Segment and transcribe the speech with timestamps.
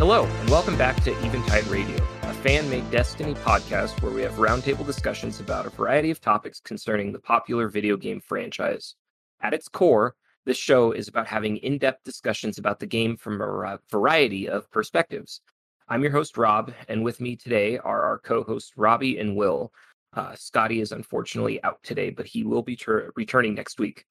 [0.00, 4.32] Hello, and welcome back to Eventide Radio, a fan made Destiny podcast where we have
[4.36, 8.94] roundtable discussions about a variety of topics concerning the popular video game franchise.
[9.42, 10.14] At its core,
[10.46, 14.70] this show is about having in depth discussions about the game from a variety of
[14.70, 15.42] perspectives.
[15.86, 19.70] I'm your host, Rob, and with me today are our co hosts, Robbie and Will.
[20.14, 24.06] Uh, Scotty is unfortunately out today, but he will be ter- returning next week.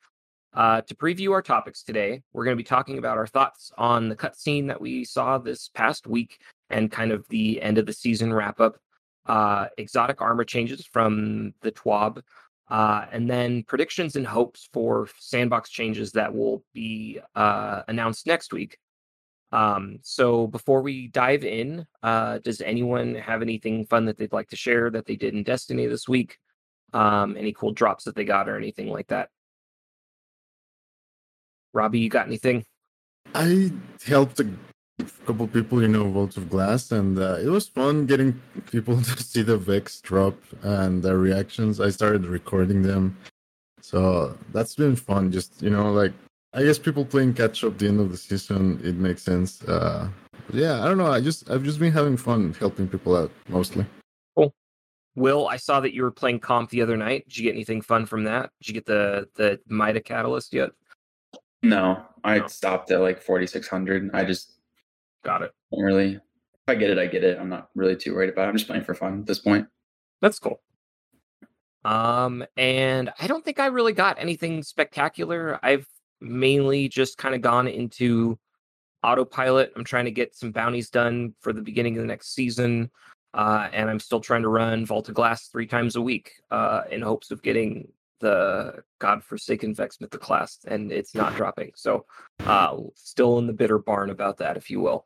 [0.54, 4.10] Uh, to preview our topics today, we're going to be talking about our thoughts on
[4.10, 6.40] the cutscene that we saw this past week
[6.70, 8.78] and kind of the end of the season wrap up,
[9.28, 12.22] uh, exotic armor changes from the TWAB,
[12.70, 18.52] uh, and then predictions and hopes for sandbox changes that will be uh, announced next
[18.52, 18.78] week.
[19.52, 24.50] Um, so before we dive in, uh, does anyone have anything fun that they'd like
[24.50, 26.38] to share that they did in Destiny this week?
[26.94, 29.30] Um, any cool drops that they got or anything like that?
[31.74, 32.66] Robbie, you got anything?
[33.36, 33.72] I
[34.06, 34.48] helped a
[35.26, 38.40] couple people, you know, Vault of Glass, and uh, it was fun getting
[38.72, 41.80] people to see the Vex drop and their reactions.
[41.80, 43.18] I started recording them,
[43.82, 45.32] so that's been fun.
[45.32, 46.14] Just you know, like
[46.54, 49.64] I guess people playing catch up the end of the season, it makes sense.
[49.64, 50.10] Uh,
[50.52, 51.12] yeah, I don't know.
[51.12, 53.86] I just I've just been having fun helping people out mostly.
[54.36, 54.54] Cool.
[55.16, 57.26] Will, I saw that you were playing comp the other night.
[57.28, 58.50] Did you get anything fun from that?
[58.60, 60.72] Did you get the the Mida catalyst yet?
[61.62, 62.48] No, I no.
[62.48, 64.12] stopped at like 4600.
[64.14, 64.60] I just
[65.24, 65.52] got it.
[65.72, 66.16] Don't really.
[66.16, 66.22] If
[66.68, 67.38] I get it, I get it.
[67.40, 68.50] I'm not really too worried about it.
[68.50, 69.68] I'm just playing for fun at this point.
[70.22, 70.62] That's cool.
[71.86, 75.60] Um, and I don't think I really got anything spectacular.
[75.64, 75.88] I've
[76.22, 78.38] mainly just kind of gone into
[79.04, 79.72] autopilot.
[79.76, 82.92] I'm trying to get some bounties done for the beginning of the next season.
[83.34, 86.82] Uh, and I'm still trying to run Vault of Glass three times a week uh,
[86.92, 87.88] in hopes of getting
[88.20, 91.72] the godforsaken Vex class, and it's not dropping.
[91.76, 92.06] So,
[92.46, 95.06] uh, still in the bitter barn about that, if you will.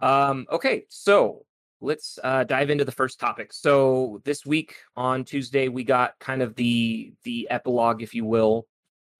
[0.00, 1.44] Um, okay, so
[1.80, 3.52] let's uh, dive into the first topic.
[3.52, 8.66] So this week on Tuesday, we got kind of the the epilogue, if you will,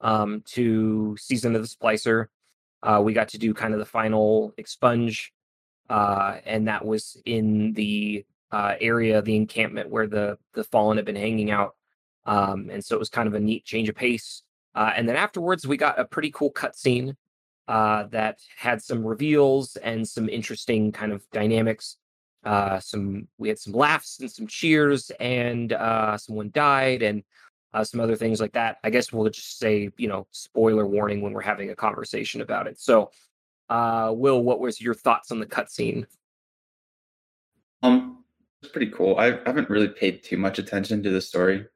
[0.01, 2.27] um, to season of the Splicer.
[2.83, 5.33] Uh, we got to do kind of the final expunge,
[5.91, 11.07] uh, and that was in the uh, area, the encampment where the the fallen have
[11.07, 11.75] been hanging out.
[12.29, 14.43] Um, and so it was kind of a neat change of pace.
[14.75, 17.17] Uh, and then afterwards, we got a pretty cool cutscene
[17.67, 21.97] uh, that had some reveals and some interesting kind of dynamics.
[22.45, 27.25] Uh, some we had some laughs and some cheers, and uh, someone died, and
[27.73, 28.77] uh, some other things like that.
[28.85, 32.67] I guess we'll just say, you know, spoiler warning when we're having a conversation about
[32.67, 32.79] it.
[32.79, 33.11] So,
[33.71, 36.05] uh, Will, what was your thoughts on the cutscene?
[37.83, 38.23] Um,
[38.63, 39.17] it's pretty cool.
[39.17, 41.67] I haven't really paid too much attention to the story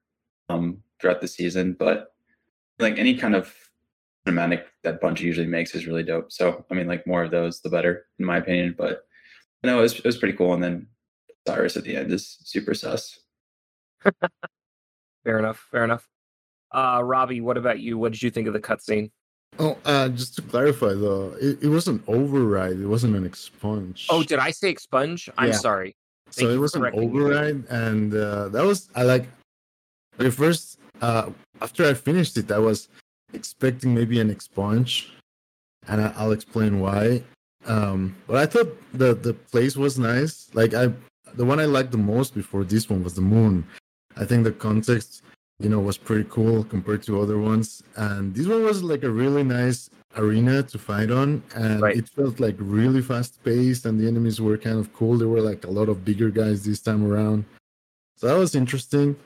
[0.52, 1.76] um, throughout the season.
[1.78, 2.08] But
[2.78, 3.52] like any kind of
[4.26, 6.32] cinematic that Bungie usually makes is really dope.
[6.32, 8.74] So I mean, like more of those, the better, in my opinion.
[8.76, 9.02] But
[9.62, 10.54] no, it was, it was pretty cool.
[10.54, 10.86] And then
[11.46, 13.20] Osiris at the end is super sus.
[15.24, 15.66] fair enough.
[15.70, 16.08] Fair enough.
[16.72, 17.98] Uh, Robbie, what about you?
[17.98, 19.10] What did you think of the cutscene?
[19.58, 22.80] Oh, uh, just to clarify though, it, it was an override.
[22.80, 24.06] It wasn't an expunge.
[24.08, 25.28] Oh, did I say expunge?
[25.36, 25.56] I'm yeah.
[25.56, 25.94] sorry.
[26.30, 29.26] Thank so it was an override, and uh, that was I like.
[30.18, 31.30] First, uh,
[31.60, 32.88] after I finished it, I was
[33.32, 35.12] expecting maybe an expunge,
[35.88, 37.22] and I, will explain why.
[37.66, 40.50] Um, but I thought the the place was nice.
[40.52, 40.92] Like I,
[41.34, 43.66] the one I liked the most before this one was the moon.
[44.16, 45.22] I think the context,
[45.60, 49.10] you know, was pretty cool compared to other ones, and this one was like a
[49.10, 51.96] really nice arena to fight on, and right.
[51.96, 55.16] it felt like really fast paced, and the enemies were kind of cool.
[55.16, 57.44] There were like a lot of bigger guys this time around,
[58.16, 59.16] so that was interesting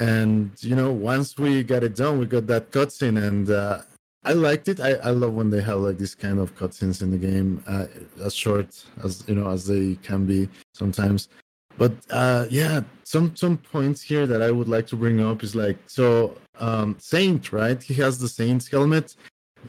[0.00, 3.22] and you know once we got it done we got that cutscene.
[3.22, 3.82] And uh,
[4.24, 4.80] i liked it.
[4.80, 7.86] I, I love when they have like this kind of cutscenes in the game uh,
[8.22, 11.28] as short as you know as they can be sometimes.
[11.76, 15.54] But uh, yeah some some points here that i would like to bring up is
[15.54, 17.82] like so um, saint right?
[17.82, 19.16] He has the saint's helmet.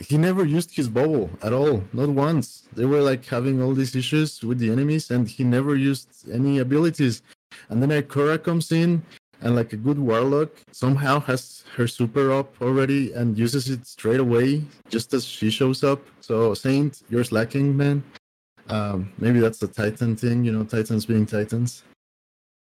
[0.01, 2.67] He never used his bubble at all not once.
[2.73, 6.59] They were like having all these issues with the enemies and he never used any
[6.59, 7.21] abilities.
[7.69, 9.01] And then Ikora comes in
[9.41, 14.19] and like a good warlock somehow has her super up already and uses it straight
[14.19, 16.01] away just as she shows up.
[16.21, 18.03] So saint you're slacking man.
[18.69, 21.83] Um, maybe that's the titan thing you know titans being titans.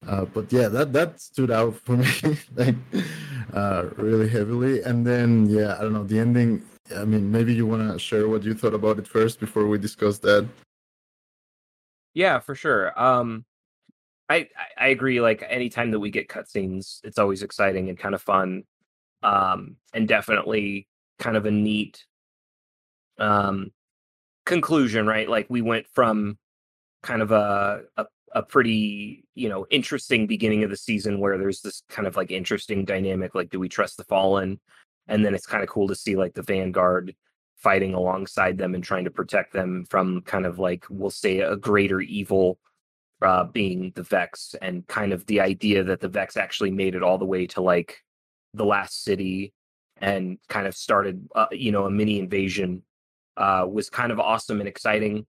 [0.08, 2.76] Uh, but yeah that that stood out for me like
[3.54, 4.82] uh, really heavily.
[4.82, 6.64] And then yeah i don't know the ending
[6.98, 9.78] i mean maybe you want to share what you thought about it first before we
[9.78, 10.48] discuss that.
[12.14, 13.00] Yeah for sure.
[13.00, 13.46] Um
[14.32, 15.22] I I agree.
[15.22, 18.64] Like anytime that we get cutscenes, it's always exciting and kind of fun,
[19.24, 20.88] um, and definitely
[21.20, 22.06] kind of a neat
[23.20, 23.72] um
[24.46, 25.30] conclusion, right?
[25.30, 26.38] Like we went from
[27.04, 31.62] kind of a, a a pretty you know interesting beginning of the season where there's
[31.62, 34.58] this kind of like interesting dynamic like do we trust the fallen
[35.08, 37.14] and then it's kind of cool to see like the vanguard
[37.58, 41.58] fighting alongside them and trying to protect them from kind of like we'll say a
[41.58, 42.58] greater evil
[43.22, 47.04] uh, being the vex and kind of the idea that the vex actually made it
[47.04, 47.98] all the way to like
[48.54, 49.54] the last city
[49.98, 52.84] and kind of started uh, you know a mini invasion
[53.38, 55.26] uh, was kind of awesome and exciting.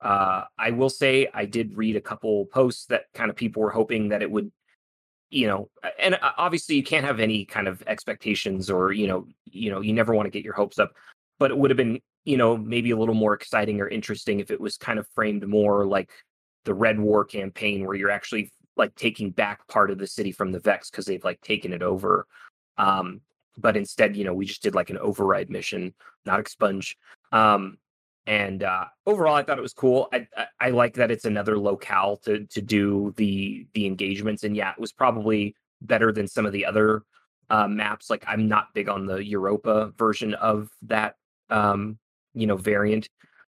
[0.00, 3.70] Uh, I will say I did read a couple posts that kind of people were
[3.70, 4.50] hoping that it would,
[5.30, 9.26] you know, and uh, obviously you can't have any kind of expectations or you know,
[9.46, 10.92] you know, you never want to get your hopes up,
[11.38, 14.50] but it would have been you know maybe a little more exciting or interesting if
[14.50, 16.10] it was kind of framed more like
[16.64, 20.52] the Red War campaign where you're actually like taking back part of the city from
[20.52, 22.26] the Vex because they've like taken it over.
[22.78, 23.20] Um,
[23.58, 26.96] but instead, you know, we just did like an override mission, not expunge.
[27.32, 27.78] Um,
[28.26, 31.58] and uh, overall i thought it was cool I, I, I like that it's another
[31.58, 36.46] locale to to do the the engagements and yeah it was probably better than some
[36.46, 37.02] of the other
[37.48, 41.16] uh, maps like i'm not big on the europa version of that
[41.48, 41.98] um
[42.34, 43.08] you know variant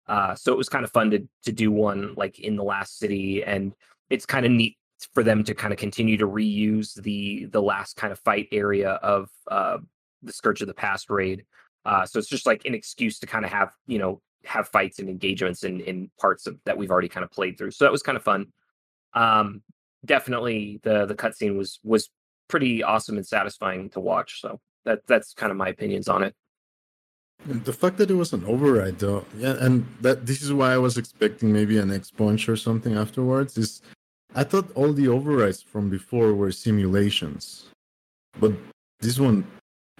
[0.08, 2.98] uh so it was kind of fun to to do one like in the last
[3.00, 3.74] city and
[4.10, 4.78] it's kind of neat
[5.14, 8.92] for them to kind of continue to reuse the the last kind of fight area
[8.92, 9.78] of uh
[10.22, 11.46] the scourge of the past raid
[11.86, 15.00] uh so it's just like an excuse to kind of have you know have fights
[15.00, 17.72] and engagements in in parts of that we've already kind of played through.
[17.72, 18.48] So that was kind of fun.
[19.14, 19.62] Um,
[20.06, 22.10] definitely the the cutscene was was
[22.48, 24.42] pretty awesome and satisfying to watch.
[24.42, 26.36] So that that's kind of my opinions on it.
[27.46, 30.78] The fact that it was an override, though, yeah, and that this is why I
[30.78, 33.58] was expecting maybe an expunge or something afterwards.
[33.58, 33.82] Is
[34.34, 37.66] I thought all the overrides from before were simulations,
[38.40, 38.54] but
[39.02, 39.46] this one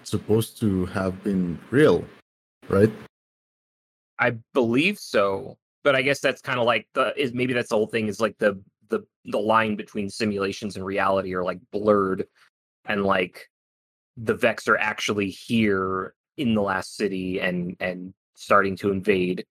[0.04, 2.04] supposed to have been real,
[2.68, 2.90] right?
[4.18, 7.76] I believe so, but I guess that's kind of like the is maybe that's the
[7.76, 8.58] whole thing is like the
[8.88, 12.26] the the line between simulations and reality are like blurred,
[12.86, 13.50] and like
[14.16, 19.46] the Vex are actually here in the last city and and starting to invade.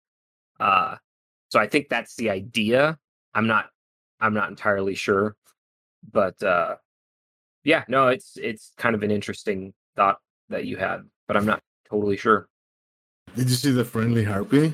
[0.60, 0.96] Uh,
[1.50, 2.98] so I think that's the idea.
[3.34, 3.70] I'm not
[4.20, 5.36] I'm not entirely sure,
[6.12, 6.76] but uh,
[7.64, 10.20] yeah, no, it's it's kind of an interesting thought
[10.50, 12.48] that you had, but I'm not totally sure.
[13.36, 14.74] Did you see the friendly harpy?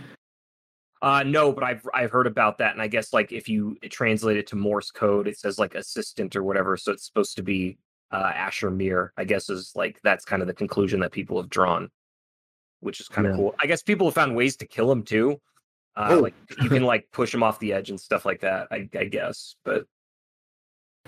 [1.02, 4.38] Uh no, but I've I've heard about that, and I guess like if you translate
[4.38, 7.78] it to Morse code, it says like assistant or whatever, so it's supposed to be
[8.12, 9.14] uh Asher Mir.
[9.16, 11.90] I guess is like that's kind of the conclusion that people have drawn,
[12.80, 13.38] which is kind of yeah.
[13.38, 13.56] cool.
[13.62, 15.40] I guess people have found ways to kill him too.
[15.96, 16.20] Uh, oh.
[16.20, 18.68] Like you can like push him off the edge and stuff like that.
[18.72, 19.86] I, I guess, but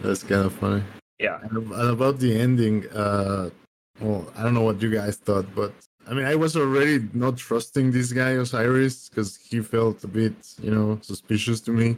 [0.02, 0.84] that's kind of funny.
[1.20, 1.40] Yeah.
[1.44, 3.50] And about the ending, uh,
[4.00, 5.74] well, I don't know what you guys thought, but
[6.08, 10.34] I mean, I was already not trusting this guy Osiris because he felt a bit,
[10.62, 11.98] you know, suspicious to me.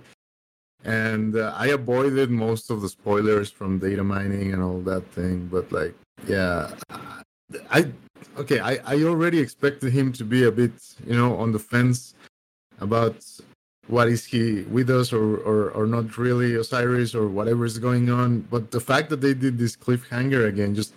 [0.83, 5.47] And uh, I avoided most of the spoilers from data mining and all that thing.
[5.47, 5.95] But like,
[6.27, 6.71] yeah,
[7.71, 7.89] I
[8.37, 10.73] okay, I I already expected him to be a bit,
[11.05, 12.13] you know, on the fence
[12.79, 13.15] about
[13.87, 18.09] what is he with us or, or or not really Osiris or whatever is going
[18.09, 18.41] on.
[18.49, 20.93] But the fact that they did this cliffhanger again just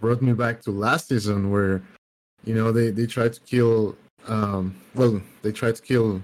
[0.00, 1.82] brought me back to last season where
[2.44, 3.96] you know they they try to kill
[4.26, 6.22] um well they try to kill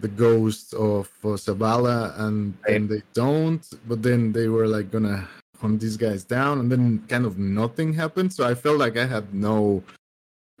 [0.00, 5.26] the ghost of uh, Zavala and and they don't but then they were like gonna
[5.60, 9.06] hunt these guys down and then kind of nothing happened so I felt like I
[9.06, 9.82] had no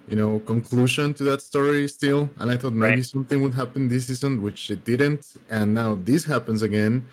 [0.08, 3.06] you know conclusion to that story still and I thought maybe right.
[3.06, 7.06] something would happen this season which it didn't and now this happens again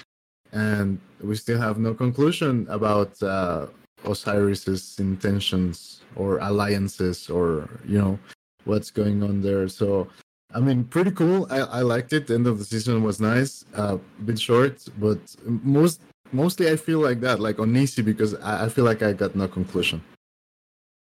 [0.51, 3.67] and we still have no conclusion about uh,
[4.05, 8.17] Osiris's intentions or alliances or you know
[8.65, 9.67] what's going on there.
[9.67, 10.07] So
[10.53, 11.47] I mean, pretty cool.
[11.49, 12.27] I, I liked it.
[12.27, 16.01] The end of the season was nice, uh, a bit short, but most
[16.32, 19.36] mostly I feel like that, like on Nisi, because I, I feel like I got
[19.36, 20.01] no conclusion.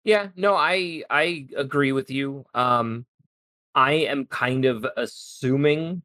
[0.03, 2.46] Yeah, no, I I agree with you.
[2.53, 3.05] Um,
[3.75, 6.01] I am kind of assuming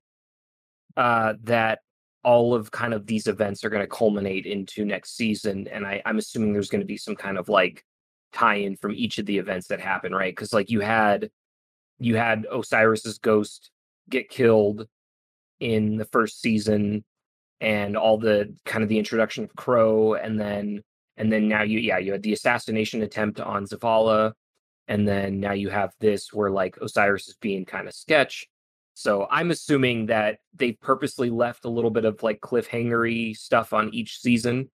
[0.97, 1.81] uh, that
[2.25, 6.03] all of kind of these events are going to culminate into next season and I,
[6.05, 7.85] i'm assuming there's going to be some kind of like
[8.33, 11.31] tie-in from each of the events that happen right because like you had
[12.00, 13.71] you had osiris's ghost
[14.11, 14.88] get killed
[15.61, 17.05] in the first season
[17.61, 20.83] and all the kind of the introduction of crow and then
[21.17, 24.33] and then now you yeah you had the assassination attempt on zavala
[24.87, 28.49] and then now you have this where like osiris is being kind of sketch
[28.99, 33.95] so I'm assuming that they purposely left a little bit of like cliffhangery stuff on
[33.95, 34.71] each season,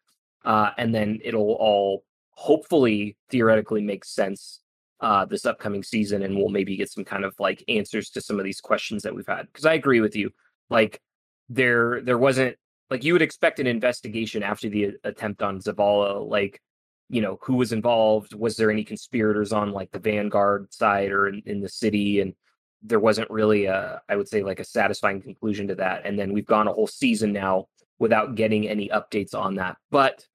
[0.47, 4.61] uh, and then it'll all hopefully theoretically make sense
[5.00, 8.38] uh, this upcoming season, and we'll maybe get some kind of like answers to some
[8.38, 9.47] of these questions that we've had.
[9.53, 10.31] Because I agree with you,
[10.71, 11.03] like
[11.50, 12.57] there there wasn't
[12.91, 16.61] like you would expect an investigation after the uh, attempt on Zavala, like
[17.09, 21.29] you know who was involved, was there any conspirators on like the Vanguard side or
[21.29, 22.35] in, in the city, and
[22.83, 26.03] there wasn't really a I would say like a satisfying conclusion to that.
[26.05, 27.67] And then we've gone a whole season now
[27.99, 30.26] without getting any updates on that, but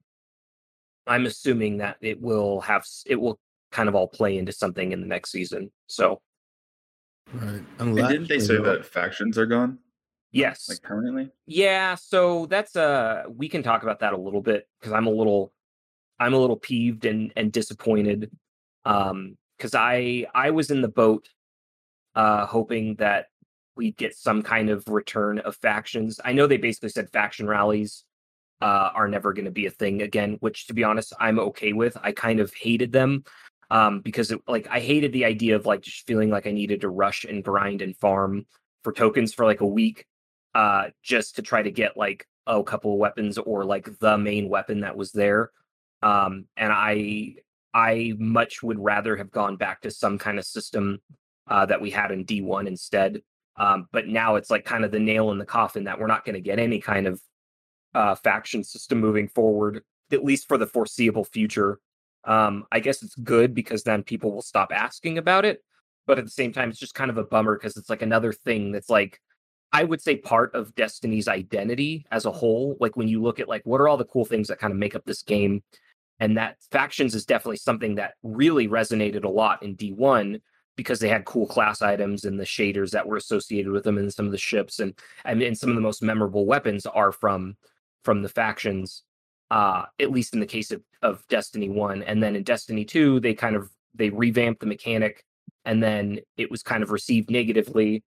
[1.06, 3.38] I'm assuming that it will have it will
[3.70, 5.70] kind of all play into something in the next season.
[5.86, 6.20] So,
[7.32, 7.62] right.
[7.78, 9.78] And didn't they say that factions are gone?
[10.32, 10.68] Yes.
[10.68, 11.30] Like permanently?
[11.46, 15.10] Yeah, so that's uh we can talk about that a little bit because I'm a
[15.10, 15.52] little
[16.18, 18.30] I'm a little peeved and and disappointed.
[18.84, 21.28] Um because I I was in the boat
[22.14, 23.26] uh hoping that
[23.76, 26.20] we'd get some kind of return of factions.
[26.24, 28.04] I know they basically said faction rallies
[28.60, 31.72] uh are never going to be a thing again, which to be honest, I'm okay
[31.72, 31.96] with.
[32.00, 33.24] I kind of hated them
[33.68, 36.82] um because it, like I hated the idea of like just feeling like I needed
[36.82, 38.46] to rush and grind and farm
[38.84, 40.06] for tokens for like a week
[40.54, 44.48] uh, just to try to get like a couple of weapons or like the main
[44.48, 45.50] weapon that was there.
[46.02, 47.36] Um, and I
[47.72, 51.00] I much would rather have gone back to some kind of system
[51.48, 53.22] uh, that we had in D1 instead.
[53.56, 56.24] Um, but now it's like kind of the nail in the coffin that we're not
[56.24, 57.20] going to get any kind of
[57.94, 61.78] uh, faction system moving forward, at least for the foreseeable future.
[62.24, 65.62] Um, I guess it's good because then people will stop asking about it.
[66.06, 68.32] But at the same time, it's just kind of a bummer because it's like another
[68.32, 69.20] thing that's like
[69.72, 72.76] I would say part of Destiny's identity as a whole.
[72.80, 74.78] Like when you look at like what are all the cool things that kind of
[74.78, 75.62] make up this game,
[76.18, 80.40] and that factions is definitely something that really resonated a lot in D1
[80.76, 84.12] because they had cool class items and the shaders that were associated with them and
[84.12, 87.56] some of the ships and and, and some of the most memorable weapons are from
[88.04, 89.02] from the factions.
[89.50, 92.04] Uh, at least in the case of, of Destiny 1.
[92.04, 95.24] And then in Destiny 2, they kind of they revamped the mechanic
[95.64, 98.04] and then it was kind of received negatively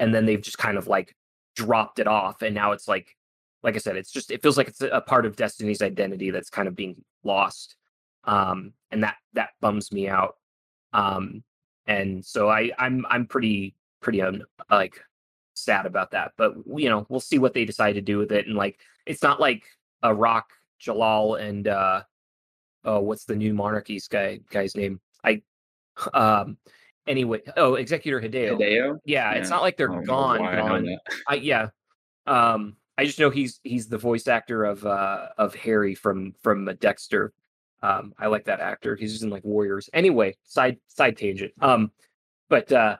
[0.00, 1.14] and then they've just kind of like
[1.54, 3.16] dropped it off and now it's like
[3.62, 6.50] like i said it's just it feels like it's a part of destiny's identity that's
[6.50, 7.76] kind of being lost
[8.24, 10.34] um and that that bums me out
[10.92, 11.44] um
[11.86, 15.00] and so i i'm i'm pretty pretty un, like
[15.54, 18.46] sad about that but you know we'll see what they decide to do with it
[18.46, 19.64] and like it's not like
[20.02, 22.02] a rock jalal and uh
[22.84, 25.00] oh what's the new monarchies guy guy's name?
[25.24, 25.42] I
[26.14, 26.56] um
[27.06, 27.40] anyway.
[27.56, 28.58] Oh, Executor Hideo.
[28.58, 28.98] Hideo?
[29.04, 30.42] Yeah, it's not like they're gone.
[30.42, 30.96] I Gone.
[31.28, 31.68] I yeah.
[32.26, 36.68] Um, I just know he's he's the voice actor of uh of Harry from from
[36.80, 37.32] Dexter.
[37.82, 38.94] Um, I like that actor.
[38.94, 39.88] He's just in like Warriors.
[39.92, 41.52] Anyway, side side tangent.
[41.60, 41.90] Um,
[42.48, 42.98] but uh,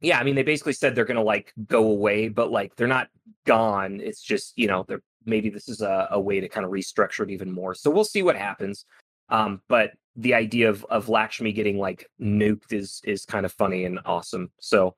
[0.00, 3.08] yeah, I mean they basically said they're gonna like go away, but like they're not
[3.44, 4.00] gone.
[4.00, 7.22] It's just you know they're maybe this is a, a way to kind of restructure
[7.22, 7.74] it even more.
[7.74, 8.86] So we'll see what happens.
[9.28, 13.84] Um, but the idea of of Lakshmi getting like nuked is is kind of funny
[13.84, 14.50] and awesome.
[14.60, 14.94] So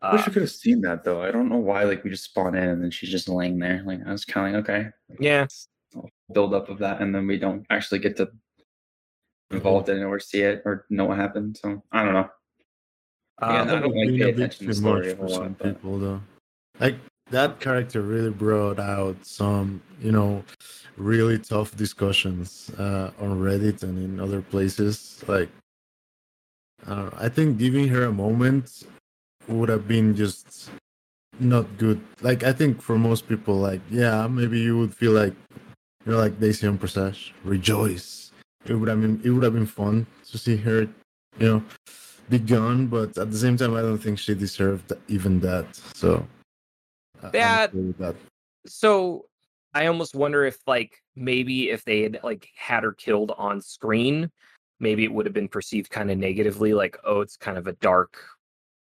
[0.00, 1.22] I wish uh, I could have seen that though.
[1.22, 1.82] I don't know why.
[1.82, 3.82] Like we just spawn in and then she's just laying there.
[3.84, 5.46] Like I was kind of like, okay, yeah,
[6.32, 8.30] build up of that, and then we don't actually get to
[9.50, 11.58] involved in it or see it or know what happened.
[11.58, 12.30] So I don't know.
[13.42, 15.32] Yeah, um, I don't like Been pay attention to too story much a whole for
[15.32, 16.20] lot, some but- people though.
[16.80, 16.96] Like
[17.30, 20.44] that character really brought out some, you know,
[20.96, 25.22] really tough discussions uh, on Reddit and in other places.
[25.26, 25.48] Like,
[26.86, 27.10] I.
[27.16, 28.84] I think giving her a moment
[29.48, 30.70] would have been just
[31.40, 32.00] not good.
[32.20, 35.34] Like, I think for most people, like, yeah, maybe you would feel like
[36.04, 38.32] you're like Daisy on Presage, rejoice.
[38.66, 40.82] It would have been it would have been fun to see her,
[41.38, 41.62] you know,
[42.28, 42.86] be gone.
[42.86, 45.66] But at the same time, I don't think she deserved even that.
[45.94, 46.26] So,
[47.22, 47.66] I- Yeah.
[47.72, 48.16] okay that.
[48.66, 49.26] so
[49.74, 54.30] I almost wonder if like maybe if they had like had her killed on screen,
[54.80, 57.72] maybe it would have been perceived kind of negatively, like oh, it's kind of a
[57.74, 58.22] dark,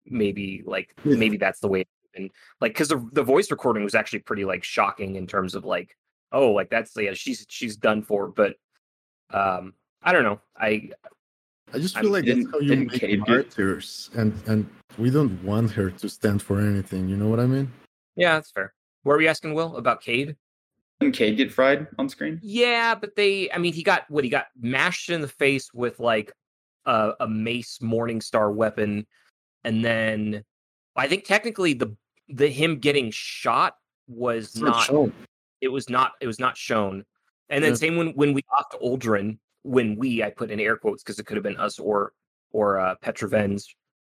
[0.05, 1.15] maybe like Yeah.
[1.15, 1.85] maybe that's the way.
[2.15, 2.29] And
[2.61, 5.95] like because the the voice recording was actually pretty like shocking in terms of like
[6.31, 8.55] oh like that's yeah she's she's done for, but
[9.31, 10.89] um I don't know I
[11.73, 15.71] I just I feel like that's how you make martyrs, and and we don't want
[15.71, 17.07] her to stand for anything.
[17.09, 17.71] You know what I mean?
[18.15, 18.73] Yeah that's fair.
[19.03, 20.35] What were you asking Will about Cayde?
[20.99, 22.39] Didn't Cayde get fried on screen?
[22.41, 25.99] Yeah, but they, I mean, he got what he got mashed in the face with
[25.99, 26.31] like
[26.85, 29.05] a, a mace Morningstar weapon,
[29.63, 30.43] and then
[30.95, 31.95] I think technically the
[32.29, 33.75] the him getting shot
[34.07, 34.85] was It's not.
[34.85, 35.11] shown.
[35.59, 36.13] It was not.
[36.21, 37.03] It was not shown.
[37.49, 37.77] And then Yeah.
[37.77, 41.25] same when when we lost Uldren, when we I put in air quotes because it
[41.25, 42.13] could have been us or
[42.51, 43.63] or uh, Petra Venj,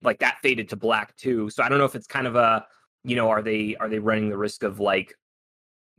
[0.02, 1.50] like that faded to black too.
[1.50, 2.64] So I don't know if it's kind of a
[3.04, 5.14] you know are they are they running the risk of like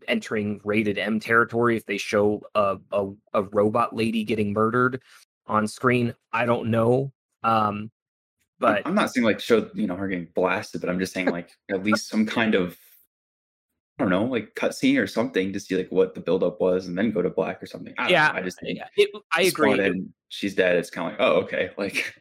[0.07, 5.01] entering rated M territory if they show a, a a robot lady getting murdered
[5.47, 6.13] on screen.
[6.31, 7.11] I don't know.
[7.43, 7.91] Um
[8.59, 11.27] but I'm not saying like show you know her getting blasted, but I'm just saying
[11.27, 12.77] like at least some kind of
[13.99, 16.97] I don't know, like cutscene or something to see like what the buildup was, and
[16.97, 17.93] then go to black or something.
[17.99, 19.73] I yeah, know, I just think yeah, it, I agree.
[19.73, 19.95] It,
[20.29, 20.77] she's dead.
[20.77, 22.15] It's kind of like, oh, okay, like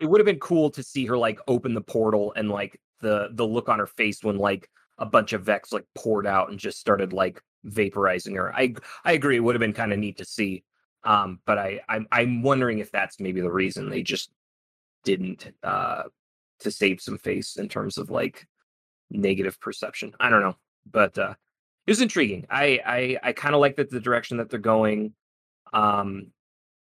[0.00, 3.28] it would have been cool to see her like open the portal and like the
[3.32, 6.58] the look on her face when like a bunch of Vex like poured out and
[6.58, 8.54] just started like vaporizing her.
[8.54, 9.36] I I agree.
[9.36, 10.64] It would have been kind of neat to see.
[11.04, 14.30] Um, but I I'm I'm wondering if that's maybe the reason they just
[15.04, 16.04] didn't uh
[16.60, 18.46] to save some face in terms of like
[19.10, 20.12] negative perception.
[20.20, 20.56] I don't know
[20.90, 21.34] but uh,
[21.86, 22.46] it was intriguing.
[22.50, 25.14] I I, I kind of like that the direction that they're going.
[25.72, 26.28] Um,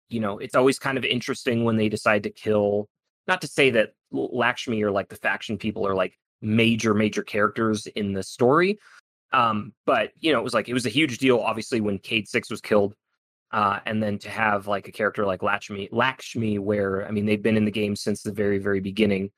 [0.10, 2.88] you know, it's always kind of interesting when they decide to kill.
[3.27, 7.88] Not to say that Lakshmi or like the faction people are like major major characters
[7.88, 8.79] in the story,
[9.34, 11.39] um, but you know, it was like it was a huge deal.
[11.39, 12.95] Obviously, when Cayde Six was killed,
[13.51, 17.41] uh, and then to have like a character like Lakshmi, Lakshmi, where I mean they've
[17.41, 19.31] been in the game since the very very beginning,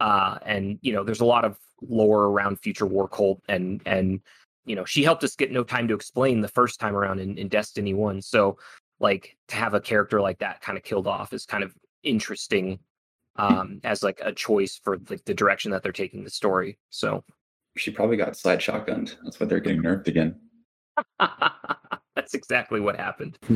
[0.00, 4.20] uh, and you know, there's a lot of lore around Future War Cult, and and
[4.66, 7.36] you know, she helped us get No Time to Explain the first time around in,
[7.38, 8.22] in Destiny One.
[8.22, 8.58] So,
[8.98, 12.78] like, to have a character like that kind of killed off is kind of interesting
[13.36, 16.78] um, as like a choice for like the direction that they're taking the story.
[16.90, 17.24] So,
[17.76, 19.16] she probably got slide shotgunned.
[19.24, 20.36] That's why they're getting nerfed again.
[22.14, 23.38] That's exactly what happened.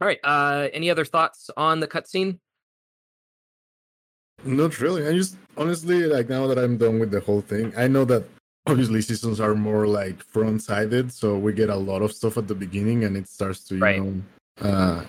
[0.00, 0.18] All right.
[0.22, 2.38] Uh, any other thoughts on the cutscene?
[4.44, 5.06] Not really.
[5.06, 8.24] I just honestly like now that I'm done with the whole thing, I know that
[8.66, 12.46] obviously seasons are more like front sided, so we get a lot of stuff at
[12.46, 14.02] the beginning and it starts to you right.
[14.02, 14.22] know
[14.60, 15.04] uh,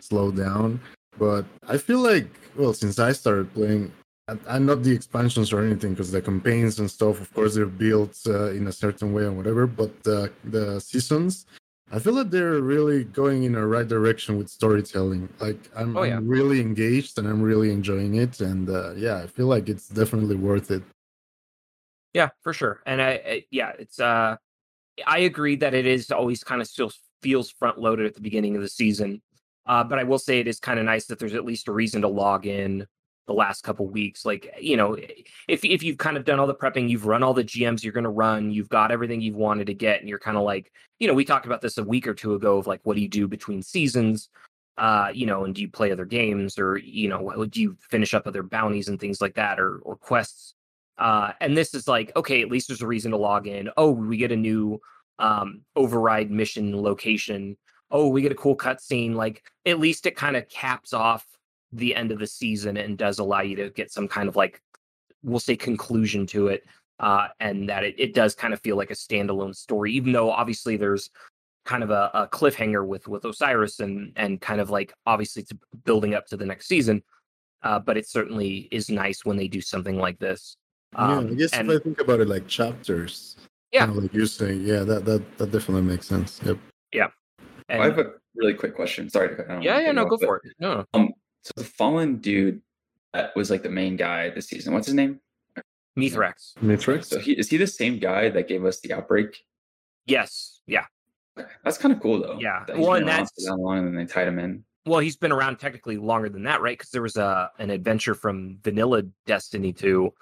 [0.00, 0.80] slow down.
[1.18, 3.92] But I feel like well, since I started playing,
[4.48, 8.18] I'm not the expansions or anything because the campaigns and stuff, of course, they're built
[8.26, 9.66] uh, in a certain way and whatever.
[9.66, 11.46] But uh, the seasons,
[11.90, 15.28] I feel that they're really going in a right direction with storytelling.
[15.40, 16.16] Like I'm, oh, yeah.
[16.16, 19.88] I'm really engaged and I'm really enjoying it, and uh, yeah, I feel like it's
[19.88, 20.82] definitely worth it.
[22.14, 22.82] Yeah, for sure.
[22.86, 24.36] And I, I yeah, it's uh,
[25.06, 28.56] I agree that it is always kind of still feels front loaded at the beginning
[28.56, 29.22] of the season.
[29.66, 31.72] Uh, but I will say it is kind of nice that there's at least a
[31.72, 32.86] reason to log in
[33.26, 34.24] the last couple weeks.
[34.24, 34.96] Like, you know,
[35.48, 37.92] if if you've kind of done all the prepping, you've run all the GMs you're
[37.92, 40.72] going to run, you've got everything you've wanted to get, and you're kind of like,
[40.98, 43.02] you know, we talked about this a week or two ago of like, what do
[43.02, 44.28] you do between seasons?
[44.78, 48.14] Uh, you know, and do you play other games or you know, do you finish
[48.14, 50.54] up other bounties and things like that or or quests?
[50.98, 53.70] Uh, and this is like, okay, at least there's a reason to log in.
[53.76, 54.80] Oh, we get a new
[55.18, 57.56] um override mission location.
[57.92, 59.14] Oh, we get a cool cutscene.
[59.14, 61.24] Like, at least it kind of caps off
[61.72, 64.60] the end of the season and does allow you to get some kind of like
[65.22, 66.64] we'll say conclusion to it
[67.00, 70.30] uh, and that it, it does kind of feel like a standalone story even though
[70.30, 71.10] obviously there's
[71.64, 75.52] kind of a, a cliffhanger with with osiris and and kind of like obviously it's
[75.84, 77.02] building up to the next season
[77.62, 80.56] uh, but it certainly is nice when they do something like this
[80.96, 83.36] um, yeah i guess and, if i think about it like chapters
[83.72, 86.58] yeah kind of like you're saying yeah that that that definitely makes sense yep
[86.92, 87.08] yeah
[87.72, 89.08] and, I have a really quick question.
[89.08, 89.34] Sorry.
[89.36, 90.42] To, yeah, yeah, no, go for it.
[90.58, 90.84] No.
[90.94, 92.60] Um, so the fallen dude
[93.12, 94.72] that was like the main guy this season.
[94.72, 95.20] What's his name?
[95.98, 96.54] Mithrax.
[96.62, 97.06] Mithrax.
[97.06, 99.44] So he is he the same guy that gave us the outbreak?
[100.06, 100.60] Yes.
[100.66, 100.86] Yeah.
[101.64, 102.38] That's kind of cool though.
[102.40, 102.64] Yeah.
[102.66, 104.64] That well, and that's that long, and they tied him in.
[104.84, 106.76] Well, he's been around technically longer than that, right?
[106.76, 110.12] Because there was a an adventure from Vanilla Destiny 2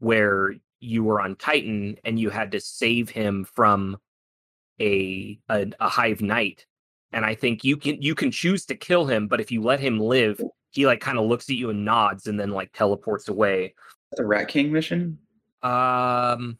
[0.00, 3.96] where you were on Titan and you had to save him from
[4.80, 6.66] a a, a hive knight.
[7.12, 9.80] And I think you can you can choose to kill him, but if you let
[9.80, 13.28] him live, he like kind of looks at you and nods and then like teleports
[13.28, 13.74] away.
[14.12, 15.18] The Rat King mission?
[15.62, 16.58] Um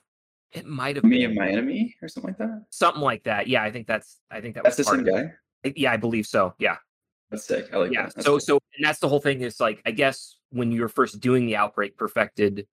[0.52, 1.30] it might have me been.
[1.30, 2.64] and my enemy or something like that.
[2.70, 3.46] Something like that.
[3.48, 5.32] Yeah, I think that's I think that that's was the same guy.
[5.76, 6.54] Yeah, I believe so.
[6.58, 6.76] Yeah.
[7.30, 7.70] That's sick.
[7.72, 8.06] I like yeah.
[8.14, 8.22] That.
[8.22, 8.40] So cool.
[8.40, 11.46] so and that's the whole thing is like I guess when you were first doing
[11.46, 12.66] the outbreak perfected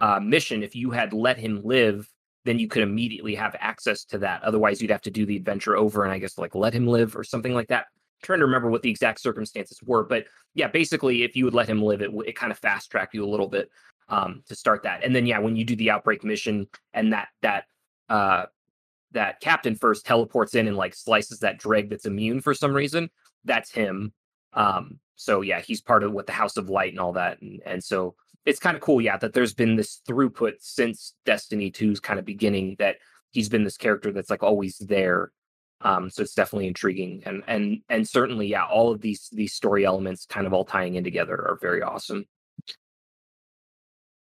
[0.00, 2.08] uh mission, if you had let him live,
[2.48, 4.42] then you could immediately have access to that.
[4.42, 7.16] Otherwise you'd have to do the adventure over and I guess like let him live
[7.16, 7.86] or something like that
[8.22, 11.68] trying to remember what the exact circumstances were, but yeah, basically, if you would let
[11.68, 13.70] him live, it it kind of fast tracked you a little bit
[14.08, 17.28] um, to start that, and then yeah, when you do the outbreak mission and that
[17.42, 17.64] that
[18.08, 18.46] uh,
[19.12, 23.08] that captain first teleports in and like slices that dreg that's immune for some reason,
[23.44, 24.12] that's him.
[24.52, 27.62] Um, so yeah, he's part of what the House of Light and all that, and
[27.64, 32.00] and so it's kind of cool, yeah, that there's been this throughput since Destiny 2's
[32.00, 32.96] kind of beginning that
[33.30, 35.32] he's been this character that's like always there
[35.80, 39.84] um, so it's definitely intriguing, and and and certainly, yeah, all of these these story
[39.84, 42.26] elements kind of all tying in together are very awesome.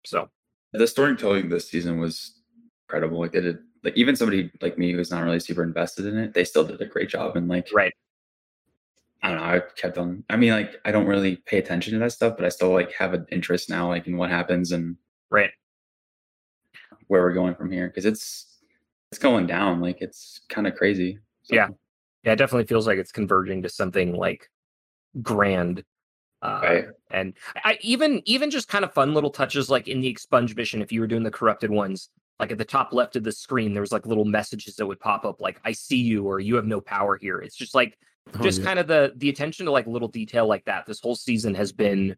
[0.06, 0.28] So
[0.72, 2.40] the storytelling this season was
[2.86, 3.18] incredible.
[3.18, 6.32] Like they did, like even somebody like me who's not really super invested in it,
[6.32, 7.36] they still did a great job.
[7.36, 7.92] And like, right,
[9.22, 9.44] I don't know.
[9.44, 10.24] I kept on.
[10.28, 12.92] I mean, like I don't really pay attention to that stuff, but I still like
[12.92, 14.96] have an interest now, like in what happens and
[15.30, 15.50] right
[17.12, 18.58] where we're going from here because it's
[19.10, 19.80] it's going down.
[19.80, 21.18] Like it's kind of crazy.
[21.42, 21.54] So.
[21.54, 21.68] Yeah,
[22.24, 24.48] yeah, it definitely feels like it's converging to something like
[25.20, 25.84] grand.
[26.40, 26.84] Uh, right.
[27.10, 30.82] And I, even even just kind of fun little touches like in the expunge mission,
[30.82, 32.08] if you were doing the corrupted ones,
[32.40, 34.98] like at the top left of the screen, there was like little messages that would
[34.98, 37.98] pop up, like "I see you" or "You have no power here." It's just like
[38.34, 38.66] oh, just yeah.
[38.66, 40.86] kind of the the attention to like little detail like that.
[40.86, 42.16] This whole season has been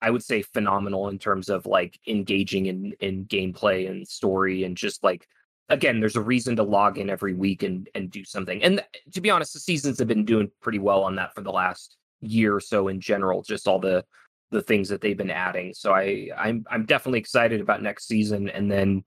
[0.00, 4.76] I would say phenomenal in terms of like engaging in in gameplay and story and
[4.76, 5.26] just like
[5.68, 8.62] again, there's a reason to log in every week and and do something.
[8.62, 11.52] And to be honest, the seasons have been doing pretty well on that for the
[11.52, 13.42] last year or so in general.
[13.42, 14.04] Just all the
[14.50, 15.74] the things that they've been adding.
[15.74, 18.48] So I I'm I'm definitely excited about next season.
[18.48, 19.04] And then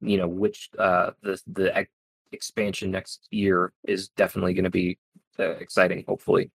[0.00, 1.86] you know which uh the the
[2.32, 4.98] expansion next year is definitely going to be
[5.40, 6.04] uh, exciting.
[6.06, 6.50] Hopefully.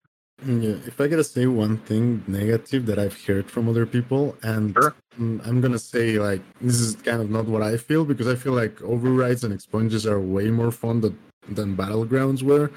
[0.47, 4.73] Yeah, if I gotta say one thing negative that I've heard from other people, and
[4.73, 4.95] sure.
[5.19, 8.55] I'm gonna say like this is kind of not what I feel because I feel
[8.55, 12.71] like overrides and expunges are way more fun than, than battlegrounds were,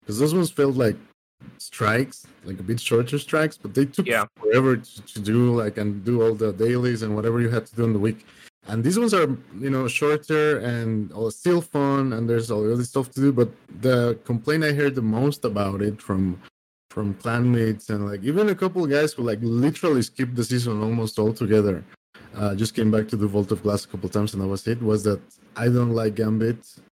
[0.00, 0.96] because those ones felt like
[1.58, 4.24] strikes, like a bit shorter strikes, but they took yeah.
[4.36, 7.76] forever to, to do like and do all the dailies and whatever you had to
[7.76, 8.26] do in the week.
[8.68, 9.28] And these ones are,
[9.60, 13.32] you know, shorter and still fun, and there's all the other stuff to do.
[13.32, 13.50] But
[13.80, 16.40] the complaint I heard the most about it from
[16.96, 20.82] from clanmates and like even a couple of guys who like literally skipped the season
[20.82, 21.84] almost altogether.
[22.34, 24.66] Uh, just came back to the Vault of Glass a couple times and that was
[24.66, 24.80] it.
[24.80, 25.20] Was that
[25.56, 26.56] I don't like Gambit.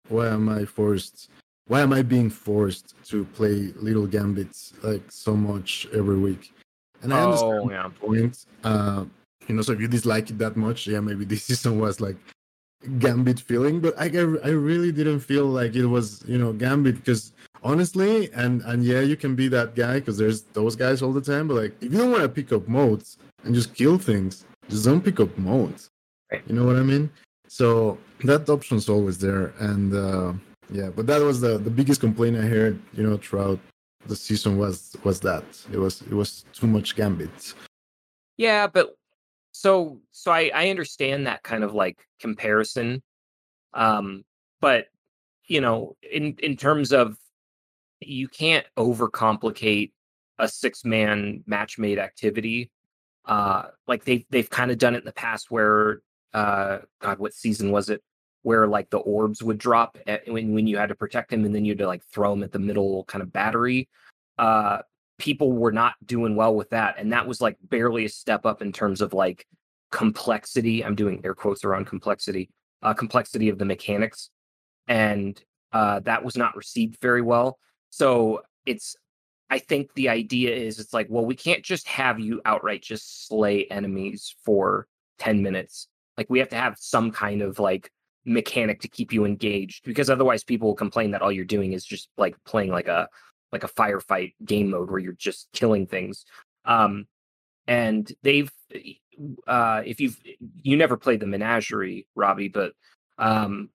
[0.08, 1.30] Why am I forced?
[1.66, 6.52] Why am I being forced to play little gambits like so much every week?
[7.02, 7.88] And I understand oh, yeah.
[8.00, 8.46] point.
[8.62, 9.04] Uh,
[9.48, 12.16] you know, so if you dislike it that much, yeah, maybe this season was like
[12.98, 17.32] Gambit feeling, but I I really didn't feel like it was you know Gambit because
[17.62, 21.20] honestly and and yeah you can be that guy because there's those guys all the
[21.20, 24.44] time but like if you don't want to pick up modes and just kill things
[24.68, 25.90] just don't pick up modes.
[26.30, 26.42] Right.
[26.46, 27.10] you know what i mean?
[27.48, 30.32] So that option's always there and uh
[30.70, 33.58] yeah but that was the the biggest complaint i heard you know throughout
[34.06, 35.44] the season was was that.
[35.72, 37.54] It was it was too much gambit.
[38.36, 38.94] Yeah but
[39.52, 43.02] so so i i understand that kind of like comparison
[43.74, 44.24] um
[44.60, 44.86] but
[45.46, 47.16] you know in in terms of
[48.00, 49.92] you can't overcomplicate
[50.38, 52.70] a six man match made activity.
[53.24, 56.00] Uh, like they've they've kind of done it in the past where
[56.34, 58.02] uh, God, what season was it?
[58.42, 61.54] Where like the orbs would drop at, when when you had to protect him, and
[61.54, 63.88] then you had to like throw him at the middle kind of battery.
[64.38, 64.78] Uh,
[65.18, 68.62] people were not doing well with that, and that was like barely a step up
[68.62, 69.46] in terms of like
[69.90, 70.84] complexity.
[70.84, 72.50] I'm doing air quotes around complexity,
[72.82, 74.30] uh, complexity of the mechanics,
[74.86, 75.40] and
[75.72, 77.58] uh, that was not received very well.
[77.90, 78.96] So it's
[79.50, 83.26] I think the idea is it's like, well, we can't just have you outright just
[83.26, 84.86] slay enemies for
[85.18, 85.88] 10 minutes.
[86.16, 87.90] Like we have to have some kind of like
[88.24, 91.84] mechanic to keep you engaged because otherwise people will complain that all you're doing is
[91.84, 93.08] just like playing like a
[93.52, 96.24] like a firefight game mode where you're just killing things.
[96.64, 97.06] Um
[97.66, 98.50] and they've
[99.46, 100.18] uh if you've
[100.62, 102.72] you never played the menagerie, Robbie, but
[103.18, 103.70] um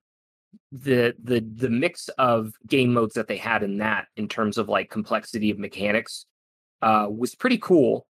[0.72, 4.68] the the the mix of game modes that they had in that in terms of
[4.68, 6.26] like complexity of mechanics
[6.82, 8.06] uh, was pretty cool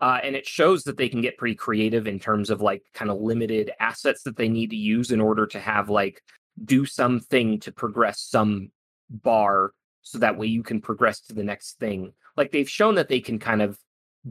[0.00, 3.10] uh, and it shows that they can get pretty creative in terms of like kind
[3.10, 6.22] of limited assets that they need to use in order to have like
[6.64, 8.70] do something to progress some
[9.08, 13.08] bar so that way you can progress to the next thing like they've shown that
[13.08, 13.78] they can kind of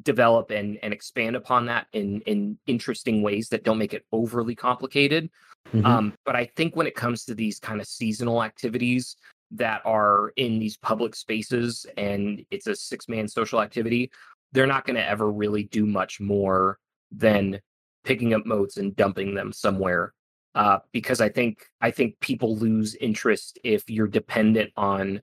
[0.04, 4.54] develop and and expand upon that in in interesting ways that don't make it overly
[4.56, 5.30] complicated
[5.74, 5.86] Mm-hmm.
[5.86, 9.16] Um, but I think when it comes to these kind of seasonal activities
[9.52, 14.12] that are in these public spaces and it's a six man social activity,
[14.52, 16.80] they're not going to ever really do much more
[17.12, 17.60] than
[18.04, 20.14] picking up motes and dumping them somewhere.
[20.56, 25.22] Uh, because I think I think people lose interest if you're dependent on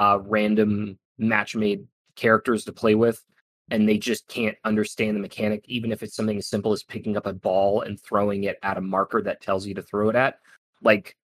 [0.00, 1.86] uh, random match made
[2.16, 3.22] characters to play with
[3.70, 7.16] and they just can't understand the mechanic, even if it's something as simple as picking
[7.16, 10.16] up a ball and throwing it at a marker that tells you to throw it
[10.16, 10.38] at.
[10.82, 11.16] Like,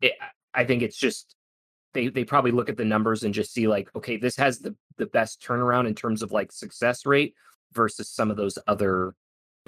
[0.00, 0.14] it,
[0.52, 1.36] I think it's just
[1.94, 4.74] they they probably look at the numbers and just see like, okay, this has the
[4.96, 7.34] the best turnaround in terms of like success rate
[7.72, 9.14] versus some of those other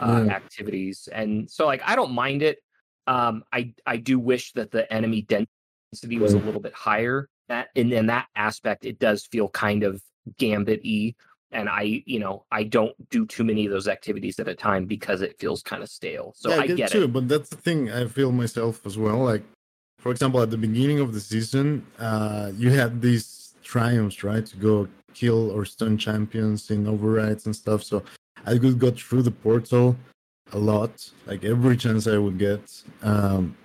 [0.00, 0.30] uh, mm.
[0.30, 1.08] activities.
[1.12, 2.58] And so, like, I don't mind it.
[3.06, 7.28] Um, I I do wish that the enemy density was a little bit higher.
[7.48, 10.02] That in in that aspect, it does feel kind of
[10.37, 11.14] gambit y
[11.50, 14.84] and I, you know, I don't do too many of those activities at a time
[14.84, 16.34] because it feels kind of stale.
[16.37, 17.12] So yeah, I, I, get, get too, it.
[17.12, 19.18] But that's the thing I feel myself as well.
[19.18, 19.42] Like,
[19.98, 24.56] for example, at the beginning of the season, uh, you had these triumphs, right, to
[24.56, 27.82] go kill or stun champions in overrides and stuff.
[27.82, 28.02] So
[28.44, 29.96] I could go through the portal
[30.52, 32.61] a lot, like every chance I would get.
[33.02, 33.56] Um,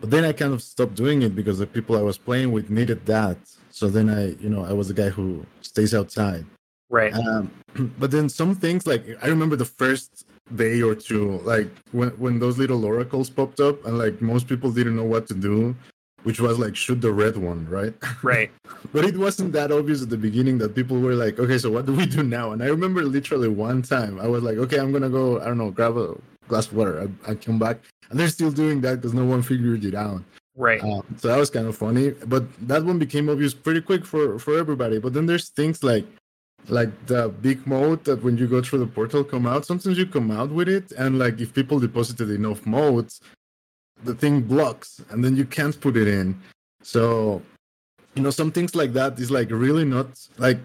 [0.00, 2.70] but then I kind of stopped doing it because the people I was playing with
[2.70, 3.38] needed that.
[3.70, 6.44] So then I, you know, I was the guy who stays outside.
[6.90, 7.12] Right.
[7.14, 7.50] Um,
[7.98, 12.38] but then some things like I remember the first day or two, like when when
[12.38, 15.76] those little oracles popped up, and like most people didn't know what to do,
[16.22, 17.94] which was like shoot the red one, right?
[18.22, 18.50] Right.
[18.92, 21.86] but it wasn't that obvious at the beginning that people were like, okay, so what
[21.86, 22.52] do we do now?
[22.52, 25.58] And I remember literally one time I was like, okay, I'm gonna go, I don't
[25.58, 26.16] know, grab a
[26.48, 27.08] glass of water.
[27.26, 27.78] I, I come back
[28.10, 30.22] and they're still doing that because no one figured it out.
[30.56, 30.82] Right.
[30.82, 34.38] Um, so that was kind of funny, but that one became obvious pretty quick for
[34.38, 34.98] for everybody.
[34.98, 36.04] But then there's things like
[36.66, 40.06] like the big mode that when you go through the portal come out sometimes you
[40.06, 43.20] come out with it and like if people deposited enough modes
[44.04, 46.38] the thing blocks and then you can't put it in
[46.82, 47.40] so
[48.14, 50.06] you know some things like that is like really not
[50.38, 50.58] like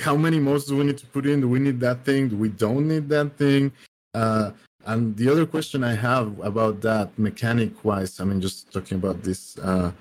[0.00, 2.36] how many modes do we need to put in do we need that thing do
[2.36, 3.72] we don't need that thing
[4.14, 4.50] uh
[4.86, 9.22] and the other question i have about that mechanic wise i mean just talking about
[9.22, 9.92] this uh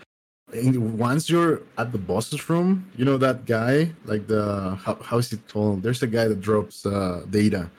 [0.54, 5.32] once you're at the boss's room, you know that guy, like the how, how is
[5.32, 5.84] it called?
[5.84, 7.70] There's a guy that drops uh, data.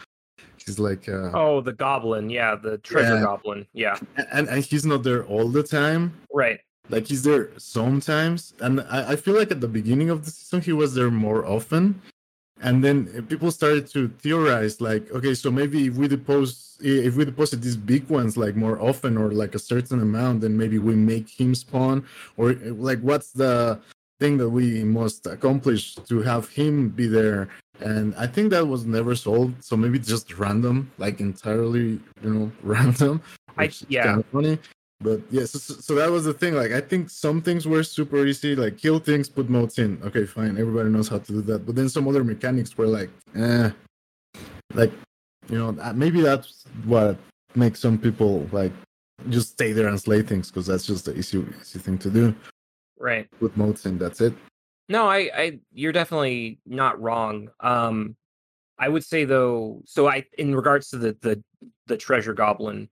[0.64, 3.22] He's like uh, oh, the goblin, yeah, the treasure Yeah.
[3.22, 3.98] goblin, yeah,
[4.32, 6.12] and, and he's not there all the time.
[6.32, 6.60] right,
[6.90, 10.60] Like he's there sometimes, and I, I feel like at the beginning of the season
[10.60, 12.00] he was there more often,
[12.62, 17.16] and then eh, people started to theorize like, okay, so maybe if we depose if
[17.16, 20.78] we deposit these big ones like more often or like a certain amount, then maybe
[20.78, 23.78] we make him spawn, or eh, like what's the
[24.18, 27.48] thing that we must accomplish to have him be there?
[27.80, 32.52] And I think that was never solved, so maybe just random, like entirely, you know,
[32.62, 33.22] random.
[33.58, 34.04] I- yeah.
[34.04, 34.58] kind of funny.
[35.02, 36.54] But yeah, so, so that was the thing.
[36.54, 40.00] Like, I think some things were super easy, like kill things, put modes in.
[40.04, 41.64] Okay, fine, everybody knows how to do that.
[41.64, 43.70] But then some other mechanics were like, eh,
[44.74, 44.92] like,
[45.48, 47.16] you know, maybe that's what
[47.54, 48.72] makes some people like
[49.28, 52.34] just stay there and slay things because that's just the easy, easy thing to do.
[52.98, 53.26] right.
[53.40, 54.34] Put modes in, that's it.
[54.88, 57.48] No, I, I, you're definitely not wrong.
[57.60, 58.16] Um,
[58.78, 61.42] I would say though, so I, in regards to the the
[61.86, 62.88] the treasure goblin,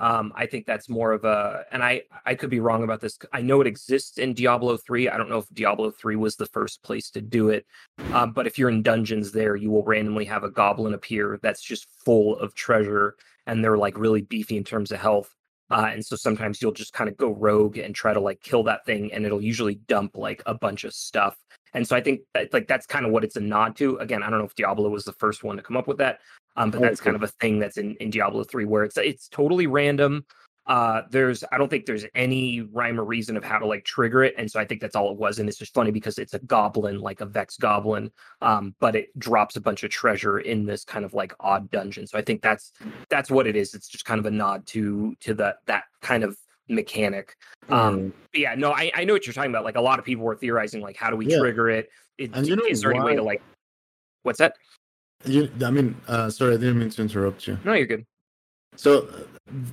[0.00, 3.18] um, I think that's more of a, and I, I could be wrong about this.
[3.32, 5.08] I know it exists in Diablo three.
[5.08, 7.66] I don't know if Diablo three was the first place to do it,
[8.12, 11.62] um, but if you're in dungeons there, you will randomly have a goblin appear that's
[11.62, 15.34] just full of treasure, and they're like really beefy in terms of health.
[15.70, 18.64] Uh, and so sometimes you'll just kind of go rogue and try to like kill
[18.64, 21.36] that thing, and it'll usually dump like a bunch of stuff.
[21.74, 23.96] And so I think that, like that's kind of what it's a nod to.
[23.96, 26.20] Again, I don't know if Diablo was the first one to come up with that,
[26.56, 29.28] um, but that's kind of a thing that's in, in Diablo three where it's it's
[29.28, 30.24] totally random.
[30.66, 34.22] Uh, there's I don't think there's any rhyme or reason of how to like trigger
[34.22, 35.38] it, and so I think that's all it was.
[35.38, 39.18] And it's just funny because it's a goblin, like a Vex goblin, um, but it
[39.18, 42.06] drops a bunch of treasure in this kind of like odd dungeon.
[42.06, 42.72] So I think that's
[43.08, 43.74] that's what it is.
[43.74, 46.36] It's just kind of a nod to to that that kind of
[46.70, 47.36] mechanic.
[47.68, 49.64] Um, but yeah, no, I, I know what you're talking about.
[49.64, 51.38] Like a lot of people were theorizing, like how do we Yeah.
[51.38, 51.90] trigger it?
[52.18, 53.42] it And you know is there any way to like?
[54.22, 54.54] What's that?
[55.24, 57.58] You, I mean, uh, sorry, I didn't mean to interrupt you.
[57.64, 58.06] No, you're good.
[58.76, 59.22] So uh,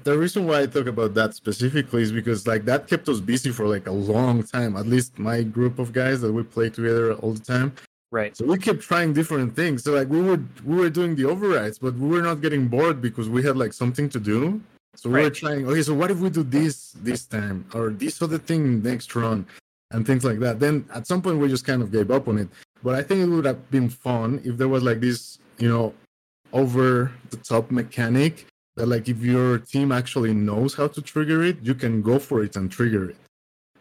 [0.04, 3.52] the reason why I talk about that specifically is because like that kept us busy
[3.52, 4.76] for like a long time.
[4.76, 7.74] At least my group of guys that we play together all the time.
[8.12, 8.36] Right.
[8.36, 9.84] So we kept trying different things.
[9.84, 13.02] So like we were we were doing the overrides, but we were not getting bored
[13.02, 14.62] because we had like something to do.
[14.98, 15.66] So we were trying.
[15.68, 19.46] Okay, so what if we do this this time or this other thing next run,
[19.92, 20.60] and things like that.
[20.60, 22.50] Then at some point we just kind of gave up on it.
[22.84, 25.94] But I think it would have been fun if there was like this, you know,
[26.54, 31.58] over the top mechanic that like if your team actually knows how to trigger it,
[31.62, 33.18] you can go for it and trigger it.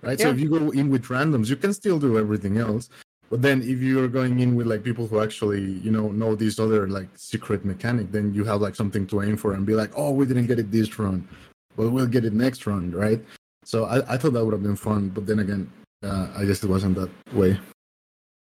[0.03, 0.19] Right?
[0.19, 2.89] So if you go in with randoms, you can still do everything else.
[3.29, 6.61] But then if you're going in with like people who actually, you know, know this
[6.61, 9.91] other like secret mechanic, then you have like something to aim for and be like,
[9.97, 11.27] oh, we didn't get it this run,
[11.77, 13.21] but we'll get it next run, right?
[13.65, 15.71] So I, I thought that would have been fun, but then again,
[16.05, 17.59] uh, I guess it wasn't that way.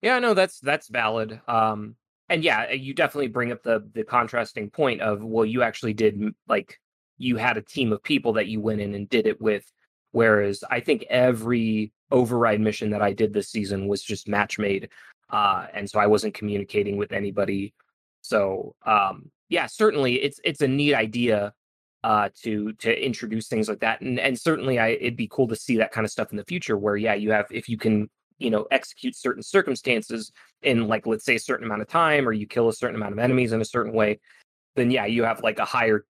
[0.01, 1.41] Yeah, no, that's that's valid.
[1.47, 1.95] Um,
[2.29, 6.35] and yeah, you definitely bring up the the contrasting point of well, you actually did
[6.49, 6.81] like
[7.19, 9.65] you had a team of people that you went in and did it with,
[10.13, 14.89] whereas I think every override mission that I did this season was just match made,
[15.31, 17.75] uh, and so I wasn't communicating with anybody.
[18.23, 21.53] So um, yeah, certainly it's it's a neat idea
[22.05, 25.55] uh to to introduce things like that and and certainly i it'd be cool to
[25.55, 28.11] see that kind of stuff in the future where yeah you have if you can
[28.39, 32.33] you know execute certain circumstances in like let's say a certain amount of time or
[32.33, 34.19] you kill a certain amount of enemies in a certain way
[34.75, 36.05] then yeah you have like a higher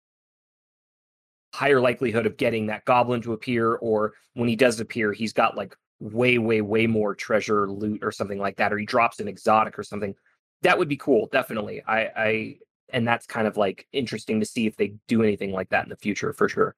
[1.53, 5.57] higher likelihood of getting that goblin to appear or when he does appear he's got
[5.57, 9.27] like way way way more treasure loot or something like that or he drops an
[9.27, 10.15] exotic or something
[10.61, 12.55] that would be cool definitely i i
[12.91, 15.89] and that's kind of like interesting to see if they do anything like that in
[15.89, 16.75] the future for sure.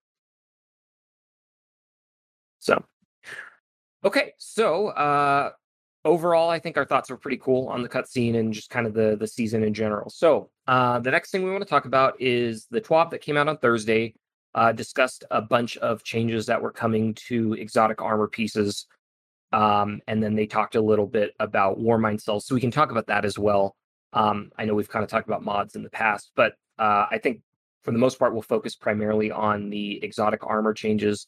[2.60, 2.84] So,
[4.06, 5.52] okay, so uh,
[6.06, 8.94] overall, I think our thoughts were pretty cool on the cutscene and just kind of
[8.94, 10.10] the the season in general.
[10.10, 13.36] So, uh, the next thing we want to talk about is the TWAB that came
[13.36, 14.16] out on Thursday.
[14.56, 18.86] Uh, discussed a bunch of changes that were coming to exotic armor pieces,
[19.52, 22.46] um, and then they talked a little bit about war Warmind cells.
[22.46, 23.76] So we can talk about that as well.
[24.14, 27.18] Um, I know we've kind of talked about mods in the past, but uh, I
[27.18, 27.42] think
[27.84, 31.28] for the most part we'll focus primarily on the exotic armor changes.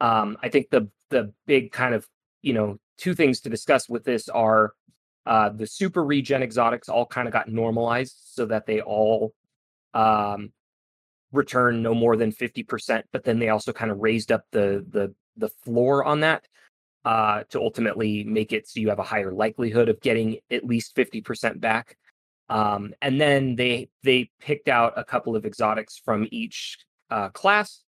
[0.00, 2.06] Um, I think the the big kind of
[2.42, 4.72] you know two things to discuss with this are
[5.26, 9.34] uh, the super regen exotics all kind of got normalized so that they all
[9.94, 10.52] um,
[11.32, 15.14] return no more than 50%, but then they also kind of raised up the the
[15.36, 16.46] the floor on that
[17.04, 20.94] uh, to ultimately make it so you have a higher likelihood of getting at least
[20.94, 21.96] 50% back.
[22.48, 26.78] Um, and then they they picked out a couple of exotics from each
[27.10, 27.82] uh, class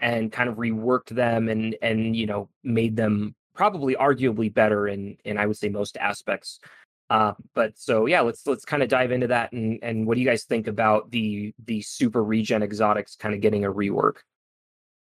[0.00, 5.16] and kind of reworked them and and you know made them probably arguably better in
[5.24, 6.58] in I would say most aspects.
[7.10, 10.20] Uh, but so yeah, let's let's kind of dive into that and and what do
[10.20, 14.16] you guys think about the the super regen exotics kind of getting a rework?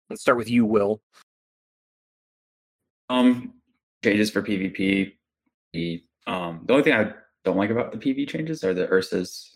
[0.08, 1.02] Let's start with you, Will.
[3.10, 3.54] Um,
[4.04, 5.12] changes for PvP.
[5.72, 7.12] The um, the only thing I
[7.44, 9.48] don't like about the PV changes are the Ursas.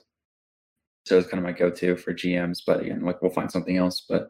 [1.05, 4.05] So it's kind of my go-to for GMs, but again, like we'll find something else.
[4.09, 4.29] But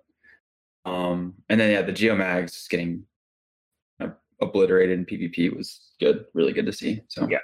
[0.84, 3.04] um, and then yeah, the Geomags getting
[4.42, 7.00] obliterated in PvP was good, really good to see.
[7.08, 7.38] So yeah,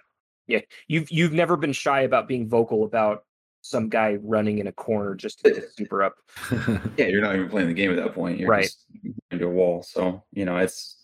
[0.48, 3.24] yeah, you've you've never been shy about being vocal about
[3.60, 6.16] some guy running in a corner just to get super up.
[6.96, 8.38] yeah, you're not even playing the game at that point.
[8.38, 8.86] You're right just
[9.30, 9.82] into a wall.
[9.82, 10.96] So you know it's.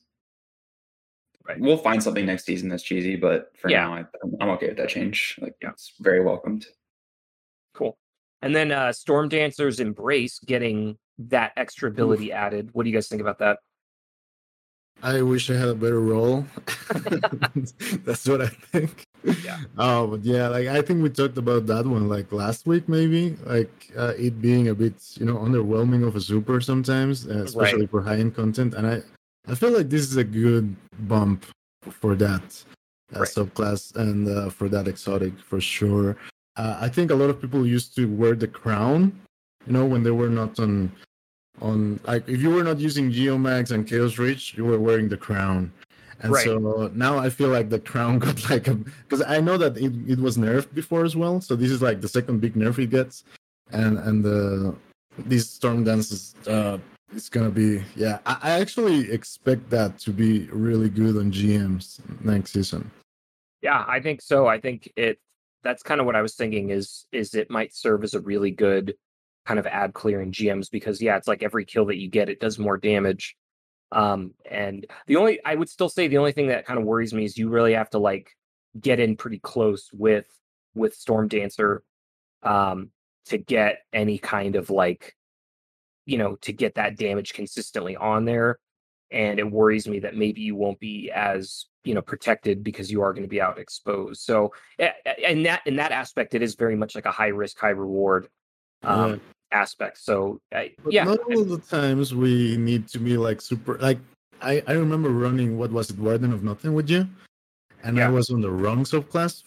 [1.46, 1.60] Right.
[1.60, 3.82] We'll find something next season that's cheesy, but for yeah.
[3.82, 4.04] now, I,
[4.40, 5.38] I'm okay with that change.
[5.42, 5.72] Like, yeah.
[5.72, 6.64] it's very welcomed.
[7.74, 7.98] Cool.
[8.40, 12.36] And then uh Storm Dancer's Embrace getting that extra ability Oof.
[12.36, 12.70] added.
[12.72, 13.58] What do you guys think about that?
[15.02, 16.46] I wish I had a better role.
[18.04, 19.03] That's what I think.
[19.42, 19.60] Yeah.
[19.78, 23.36] Oh, but yeah, like I think we talked about that one like last week, maybe
[23.46, 27.80] like uh, it being a bit, you know, underwhelming of a super sometimes, uh, especially
[27.80, 27.90] right.
[27.90, 28.74] for high end content.
[28.74, 29.02] And I,
[29.50, 30.76] I feel like this is a good
[31.08, 31.46] bump
[31.82, 32.64] for that
[33.14, 33.28] uh, right.
[33.28, 36.16] subclass and uh, for that exotic for sure.
[36.56, 39.18] Uh, I think a lot of people used to wear the crown,
[39.66, 40.92] you know, when they were not on
[41.62, 45.16] on like if you were not using Geomags and Chaos Reach, you were wearing the
[45.16, 45.72] crown.
[46.20, 46.44] And right.
[46.44, 49.92] so now I feel like the crown got like a because I know that it,
[50.08, 51.40] it was nerfed before as well.
[51.40, 53.24] So this is like the second big nerf it gets.
[53.72, 54.74] And and the
[55.18, 56.76] these storm dances uh
[57.14, 58.18] it's gonna be yeah.
[58.26, 62.90] I, I actually expect that to be really good on GMs next season.
[63.62, 64.46] Yeah, I think so.
[64.46, 65.18] I think it
[65.62, 68.50] that's kind of what I was thinking is is it might serve as a really
[68.50, 68.94] good
[69.46, 72.40] kind of ad clearing GMs because yeah, it's like every kill that you get, it
[72.40, 73.36] does more damage.
[73.94, 77.14] Um, and the only I would still say the only thing that kind of worries
[77.14, 78.30] me is you really have to like
[78.78, 80.26] get in pretty close with
[80.74, 81.82] with Storm Dancer
[82.42, 82.90] um
[83.26, 85.16] to get any kind of like
[86.06, 88.58] you know to get that damage consistently on there
[89.12, 93.00] and it worries me that maybe you won't be as you know protected because you
[93.00, 94.22] are going to be out exposed.
[94.22, 94.52] So
[95.22, 98.28] in that in that aspect it is very much like a high risk high reward
[98.82, 99.20] um,
[99.54, 99.98] yeah aspect.
[99.98, 103.78] So uh, yeah, not all the times we need to be like super.
[103.78, 103.98] Like
[104.42, 107.08] I I remember running what was it, Warden of Nothing with you,
[107.82, 108.06] and yeah.
[108.06, 109.44] I was on the wrong subclass,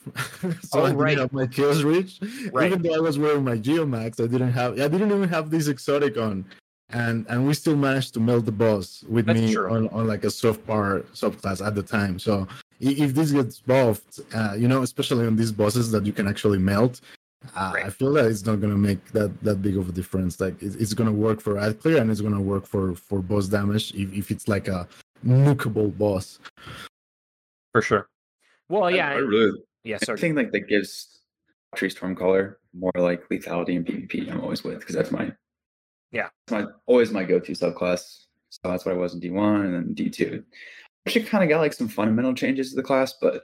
[0.65, 1.17] so oh, I didn't right.
[1.17, 2.19] have my Chaos Reach.
[2.51, 2.71] Right.
[2.71, 4.73] Even though I was wearing my Geomags, I didn't have.
[4.73, 6.45] I didn't even have this exotic on.
[6.89, 10.23] And and we still managed to melt the boss with That's me on, on like
[10.23, 12.17] a soft power subclass at the time.
[12.17, 12.47] So
[12.79, 16.59] if this gets buffed, uh, you know, especially on these bosses that you can actually
[16.59, 17.01] melt,
[17.55, 17.85] Ah, right.
[17.85, 20.39] I feel that it's not gonna make that that big of a difference.
[20.39, 23.47] Like it, it's gonna work for ad clear and it's gonna work for for boss
[23.47, 24.87] damage if, if it's like a
[25.25, 26.39] nukable boss.
[27.73, 28.09] For sure.
[28.69, 29.97] Well, yeah, I, I really, yeah.
[29.97, 30.17] Sorry.
[30.17, 31.21] I think like that gives
[31.75, 34.31] Tree storm Stormcaller more like lethality and PvP.
[34.31, 35.31] I'm always with because that's my
[36.11, 38.25] yeah, my always my go-to subclass.
[38.49, 40.43] So that's what I was in D1 and then D2.
[41.05, 43.43] Actually, kind of got like some fundamental changes to the class, but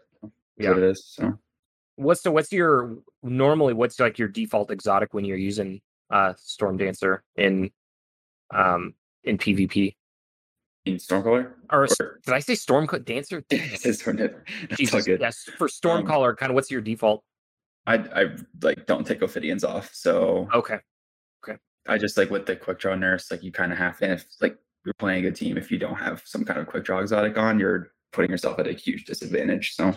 [0.58, 1.06] yeah, what it is.
[1.06, 1.38] So
[1.96, 6.78] what's the what's your normally what's like your default exotic when you're using uh storm
[6.78, 7.72] dancer in
[8.54, 9.96] um in pvp?
[10.86, 11.54] In stormcaller?
[11.72, 13.44] Or, or did i say storm dancer?
[13.50, 17.24] Jesus, yes for stormcaller um, kind of what's your default?
[17.86, 18.26] I i
[18.62, 20.80] like don't take ophidians off so okay
[21.48, 21.58] okay.
[21.88, 24.26] I just like with the quick draw nurse like you kind of have to if
[24.42, 27.00] like you're playing a good team if you don't have some kind of quick draw
[27.00, 29.94] exotic on you're putting yourself at a huge disadvantage so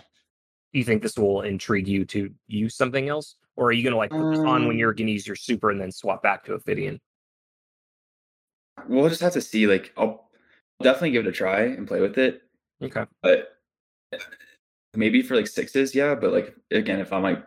[0.76, 3.96] do you think this will intrigue you to use something else or are you gonna
[3.96, 6.44] like put this on when you're Um, gonna use your super and then swap back
[6.44, 7.00] to Ophidian?
[8.86, 9.66] We'll just have to see.
[9.66, 10.30] Like, I'll
[10.82, 12.42] definitely give it a try and play with it.
[12.82, 13.06] Okay.
[13.22, 13.56] But
[14.94, 16.14] maybe for like sixes, yeah.
[16.14, 17.42] But like again, if I'm like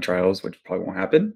[0.00, 1.34] trials, which probably won't happen,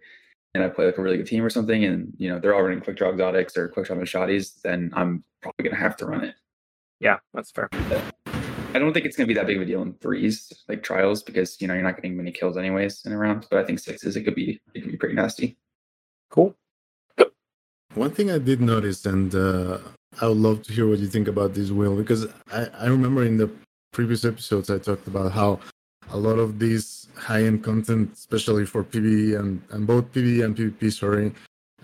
[0.54, 2.62] and I play like a really good team or something, and you know they're all
[2.62, 6.24] running quick draw exotics or quick draw shotties, then I'm probably gonna have to run
[6.24, 6.34] it.
[6.98, 7.68] Yeah, that's fair.
[8.72, 11.22] I don't think it's gonna be that big of a deal in threes, like trials,
[11.22, 13.46] because you know you're not getting many kills anyways in a round.
[13.50, 15.56] But I think sixes, it could be it could be pretty nasty.
[16.30, 16.54] Cool.
[17.94, 19.78] One thing I did notice, and uh,
[20.20, 23.24] I would love to hear what you think about this, Will, because I, I remember
[23.24, 23.50] in the
[23.92, 25.58] previous episodes I talked about how
[26.10, 30.92] a lot of these high-end content, especially for PvE and, and both PvE and PvP,
[30.92, 31.32] sorry,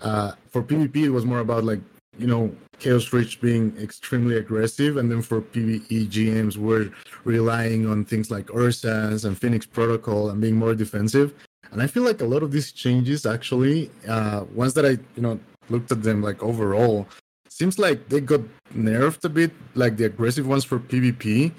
[0.01, 1.79] uh, for PvP it was more about like
[2.19, 6.91] you know Chaos Reach being extremely aggressive, and then for PvE GMs we're
[7.23, 11.33] relying on things like Ursas and Phoenix Protocol and being more defensive.
[11.71, 15.21] And I feel like a lot of these changes actually, uh, ones that I you
[15.21, 15.39] know
[15.69, 17.07] looked at them like overall,
[17.49, 18.41] seems like they got
[18.73, 21.51] nerfed a bit, like the aggressive ones for PvP,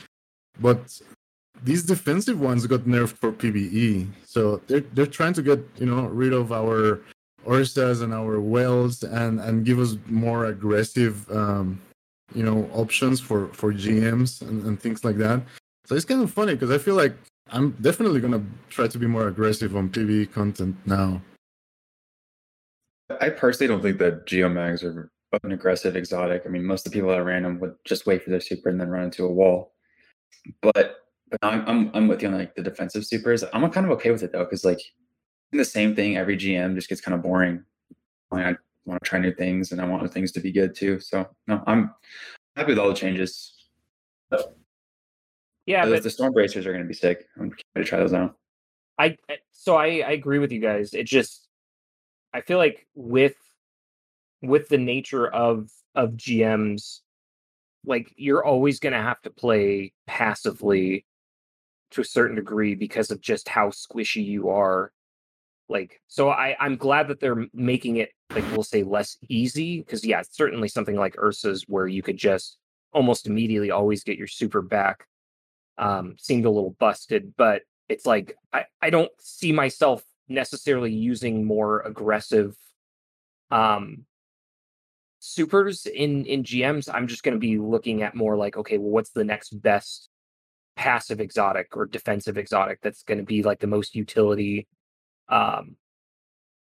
[0.61, 1.01] but
[1.63, 4.07] these defensive ones got nerfed for PvE.
[4.25, 7.01] So they're they're trying to get you know rid of our
[7.47, 11.81] Ursas and our wells and and give us more aggressive um,
[12.35, 15.43] you know options for for GMs and, and things like that.
[15.87, 17.15] So it's kind of funny because I feel like
[17.51, 21.23] I'm definitely gonna try to be more aggressive on PvE content now.
[23.21, 25.11] I personally don't think that geomags are
[25.43, 26.43] an aggressive exotic.
[26.45, 28.69] I mean, most of the people that ran them would just wait for their super
[28.69, 29.73] and then run into a wall.
[30.61, 30.97] But
[31.31, 33.45] but I'm I'm, I'm with you on like the defensive supers.
[33.53, 34.81] I'm kind of okay with it though, because like
[35.53, 37.65] the same thing every GM just gets kind of boring.
[38.31, 41.01] Like, I want to try new things and I want things to be good too.
[41.01, 41.95] So no, I'm
[42.57, 43.55] happy with all the changes.
[45.67, 47.27] Yeah, the, but the storm bracers are going to be sick.
[47.37, 48.37] I'm ready to try those out.
[48.99, 49.17] I
[49.53, 50.93] so I, I agree with you guys.
[50.93, 51.49] It just
[52.33, 53.37] I feel like with
[54.43, 57.01] with the nature of of GMs,
[57.85, 61.05] like you're always gonna have to play passively
[61.91, 64.93] to a certain degree because of just how squishy you are.
[65.69, 70.05] Like so I, I'm glad that they're making it like we'll say less easy, because
[70.05, 72.59] yeah, certainly something like Ursa's where you could just
[72.93, 75.07] almost immediately always get your super back
[75.77, 81.45] um seemed a little busted, but it's like I, I don't see myself necessarily using
[81.45, 82.57] more aggressive
[83.51, 84.05] um
[85.21, 86.89] supers in in GMs.
[86.93, 90.09] I'm just going to be looking at more like okay, well what's the next best
[90.77, 94.69] passive exotic or defensive exotic that's going to be like the most utility
[95.29, 95.77] um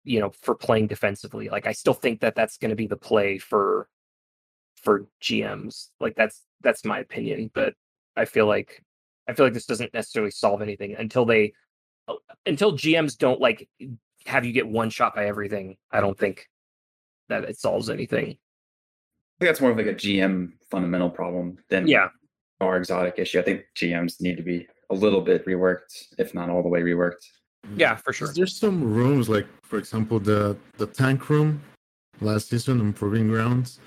[0.03, 1.49] you know for playing defensively.
[1.49, 3.87] Like I still think that that's going to be the play for
[4.75, 5.89] for GMs.
[5.99, 7.73] Like that's that's my opinion, but
[8.15, 8.83] I feel like
[9.27, 11.53] I feel like this doesn't necessarily solve anything until they
[12.07, 12.15] uh,
[12.45, 13.67] until GMs don't like
[14.25, 15.77] have you get one shot by everything.
[15.91, 16.47] I don't think
[17.29, 18.25] that it solves anything.
[18.25, 22.09] I think that's more of like a GM fundamental problem than Yeah,
[22.61, 23.39] our exotic issue.
[23.39, 26.81] I think GMs need to be a little bit reworked, if not all the way
[26.81, 27.25] reworked.
[27.75, 28.01] Yeah, mm-hmm.
[28.01, 28.29] for sure.
[28.33, 31.61] There's some rooms like, for example, the the tank room
[32.21, 33.79] last season on Proving Grounds.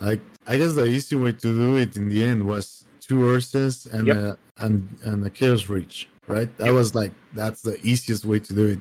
[0.00, 3.92] Like, I guess the easy way to do it in the end was two Ursas
[3.92, 4.16] and Yep.
[4.16, 6.50] a and and a Chaos Reach, right?
[6.58, 6.74] That Yep.
[6.74, 8.80] was like that's the easiest way to do it,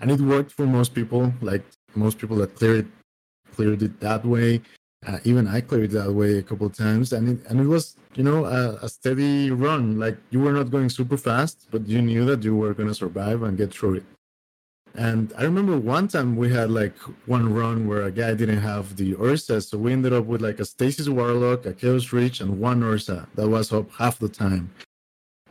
[0.00, 1.32] and it worked for most people.
[1.40, 1.64] Like
[1.94, 2.90] most people that cleared
[3.54, 4.60] cleared it that way.
[5.06, 7.96] Uh, even I it that way a couple of times, and it and it was
[8.16, 9.98] you know a, a steady run.
[9.98, 13.42] Like you were not going super fast, but you knew that you were gonna survive
[13.42, 14.04] and get through it.
[14.94, 16.96] And I remember one time we had like
[17.26, 20.58] one run where a guy didn't have the Ursa, so we ended up with like
[20.58, 24.70] a Stasis Warlock, a Chaos Reach, and one Ursa that was up half the time.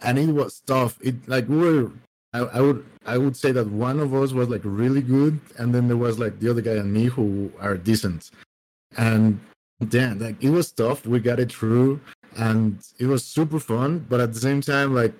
[0.01, 0.97] And it was tough.
[1.01, 1.91] It like we were
[2.33, 5.73] I, I would I would say that one of us was like really good, and
[5.73, 8.31] then there was like the other guy and me who are decent.
[8.97, 9.39] And
[9.79, 11.05] then like it was tough.
[11.05, 12.01] We got it through
[12.35, 15.13] and it was super fun, but at the same time, like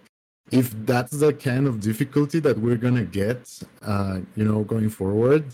[0.52, 5.46] if that's the kind of difficulty that we're gonna get, uh, you know, going forward,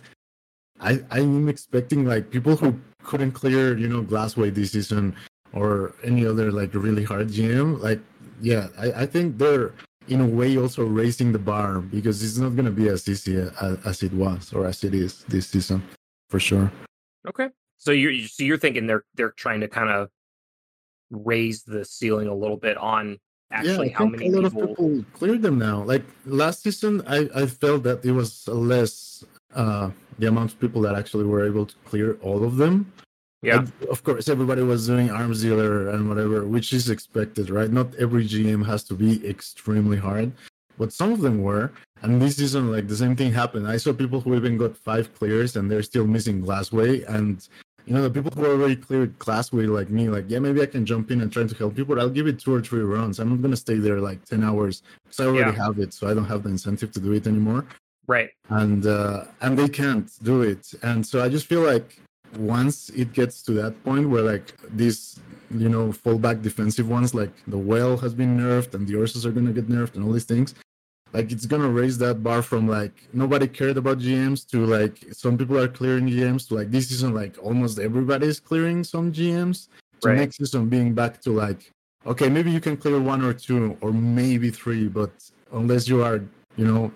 [0.80, 5.15] I I'm expecting like people who couldn't clear, you know, Glassway this season
[5.53, 7.99] or any other like really hard GM, like
[8.41, 9.74] yeah, I, I think they're
[10.09, 13.78] in a way also raising the bar because it's not gonna be as easy as,
[13.86, 15.82] as it was or as it is this season
[16.30, 16.71] for sure.
[17.28, 17.49] Okay.
[17.84, 20.09] So you're so you're thinking they're they're trying to kind of
[21.11, 23.19] raise the ceiling a little bit on
[23.51, 25.84] actually yeah, how many a lot people, of people cleared them now.
[25.84, 30.81] Like last season, I, I felt that it was less uh, the amount of people
[30.84, 32.89] that actually were able to clear all of them.
[33.41, 33.65] Yeah.
[33.91, 37.69] Of course, everybody was doing arms dealer and whatever, which is expected, right?
[37.69, 40.31] Not every GM has to be extremely hard,
[40.77, 41.69] but some of them were.
[42.01, 43.67] And this season, like the same thing happened.
[43.67, 47.05] I saw people who even got five clears and they're still missing Glassway.
[47.07, 47.45] And
[47.86, 50.86] you know, the people who already cleared Glassway like me, like, yeah, maybe I can
[50.86, 51.99] jump in and try to help people.
[51.99, 53.19] I'll give it two or three runs.
[53.19, 55.65] I'm not gonna stay there like ten hours because I already Yeah.
[55.65, 57.65] have it, so I don't have the incentive to do it anymore.
[58.07, 58.29] Right.
[58.49, 60.73] And uh, and they can't do it.
[60.81, 61.99] And so I just feel like
[62.38, 65.19] once it gets to that point where like these
[65.51, 69.31] you know fallback defensive ones like the whale has been nerfed and the Ursas are
[69.31, 70.55] gonna get nerfed and all these things
[71.14, 75.38] like it's gonna raise that bar from like nobody cared about gms to like some
[75.38, 79.68] people are clearing gms to like this season like almost everybody is clearing some gms
[80.01, 80.18] to Right.
[80.18, 81.72] next season being back to like
[82.05, 85.11] okay maybe you can clear one or two or maybe three but
[85.53, 86.20] unless you are
[86.57, 86.91] you know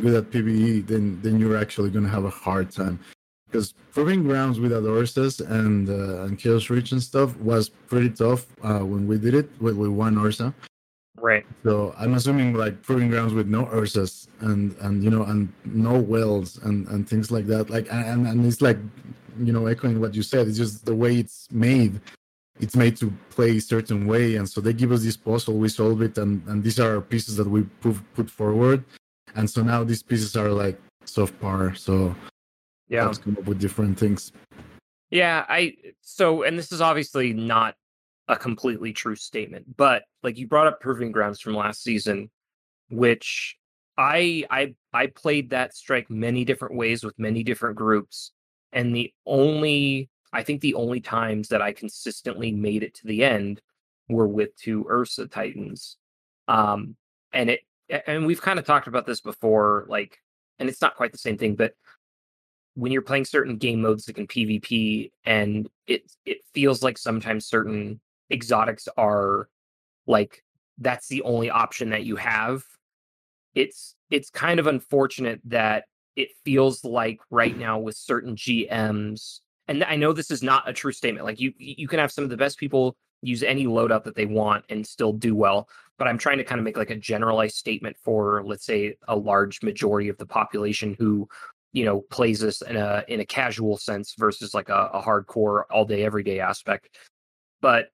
[0.00, 2.98] good at pve then then you're actually gonna have a hard time
[3.46, 8.46] because proving grounds without Ursas and uh, and Chaos Reach and stuff was pretty tough
[8.62, 10.54] uh, when we did it with, with one Ursa.
[11.20, 11.44] Right.
[11.64, 15.98] So I'm assuming like proving grounds with no Ursas and and you know and no
[15.98, 17.70] wells and and things like that.
[17.70, 18.78] Like and and it's like
[19.38, 20.48] you know echoing what you said.
[20.48, 22.00] It's just the way it's made.
[22.60, 25.68] It's made to play a certain way, and so they give us this puzzle, we
[25.68, 28.84] solve it, and and these are pieces that we put put forward,
[29.36, 31.74] and so now these pieces are like soft par.
[31.74, 32.14] So
[32.88, 33.06] Yeah.
[33.06, 34.32] let's come up with different things.
[35.10, 37.76] Yeah, I so and this is obviously not
[38.28, 42.30] a completely true statement, but like you brought up proving grounds from last season,
[42.90, 43.56] which
[43.96, 48.32] I I I played that strike many different ways with many different groups,
[48.72, 53.24] and the only I think the only times that I consistently made it to the
[53.24, 53.62] end
[54.08, 55.96] were with two Ursa Titans.
[56.48, 56.96] Um
[57.32, 57.60] and it
[58.06, 60.18] and we've kind of talked about this before, like
[60.58, 61.72] and it's not quite the same thing, but
[62.74, 67.46] when you're playing certain game modes like in PvP and it it feels like sometimes
[67.46, 68.00] certain
[68.30, 69.48] exotics are
[70.06, 70.42] like
[70.78, 72.62] that's the only option that you have.
[73.54, 75.84] It's it's kind of unfortunate that
[76.16, 80.72] it feels like right now with certain GMs and I know this is not a
[80.72, 81.26] true statement.
[81.26, 84.26] Like you you can have some of the best people use any loadout that they
[84.26, 85.68] want and still do well,
[85.98, 89.16] but I'm trying to kind of make like a generalized statement for let's say a
[89.16, 91.28] large majority of the population who
[91.72, 95.64] you know plays this in a in a casual sense versus like a, a hardcore
[95.70, 96.96] all day every day aspect
[97.60, 97.88] but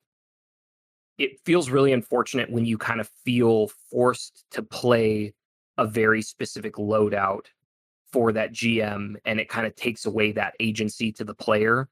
[1.18, 5.32] it feels really unfortunate when you kind of feel forced to play
[5.78, 7.46] a very specific loadout
[8.12, 11.88] for that gm and it kind of takes away that agency to the player.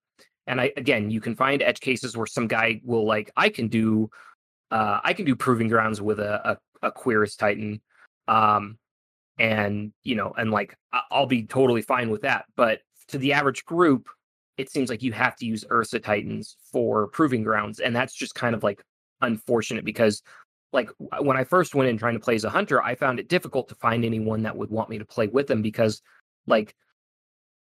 [0.46, 3.68] And i again you can find edge cases where some guy will like i can
[3.68, 4.10] do
[4.70, 7.80] uh i can do proving grounds with a a, a Cuirass titan
[8.28, 8.78] um
[9.38, 10.76] and you know and like
[11.10, 12.44] i'll be totally fine with that.
[12.56, 14.08] But to the average group
[14.58, 18.34] it seems like you have to use ursa titans for proving grounds and that's just
[18.34, 18.82] kind of like
[19.22, 20.22] unfortunate because
[20.72, 23.28] like when i first went in trying to play as a hunter i found it
[23.28, 26.02] difficult to find anyone that would want me to play with them because
[26.46, 26.74] like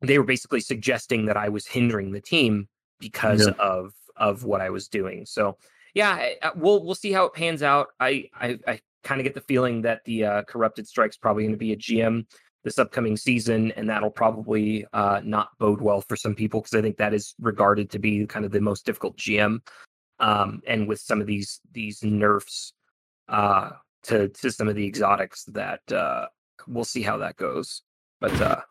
[0.01, 2.67] they were basically suggesting that i was hindering the team
[2.99, 3.53] because Yeah.
[3.59, 5.57] of of what i was doing so
[5.93, 9.41] yeah we'll we'll see how it pans out i i, I kind of get the
[9.41, 12.25] feeling that the uh, corrupted strike's probably going to be a GM
[12.63, 16.81] this upcoming season, and that'll probably uh, not bode well for some people because I
[16.81, 19.59] think that is regarded to be kind of the most difficult GM.
[20.21, 22.73] Um, and with some of these these nerfs
[23.27, 23.71] uh,
[24.03, 26.27] to to some of the exotics, that uh,
[26.67, 27.81] we'll see how that goes.
[28.21, 28.61] But uh,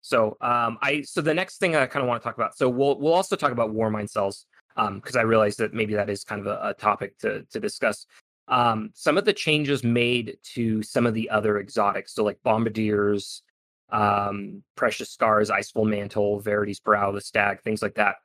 [0.00, 2.56] so um, I so the next thing I kind of want to talk about.
[2.56, 6.24] So we'll we'll also talk about Warmind cells because I realize that maybe that is
[6.24, 8.06] kind of a, a topic to to discuss
[8.48, 13.42] um, some of the changes made to some of the other exotics, so like bombardiers,
[13.90, 18.16] um, precious scars, icefall mantle, verity's brow, the stag, things like that.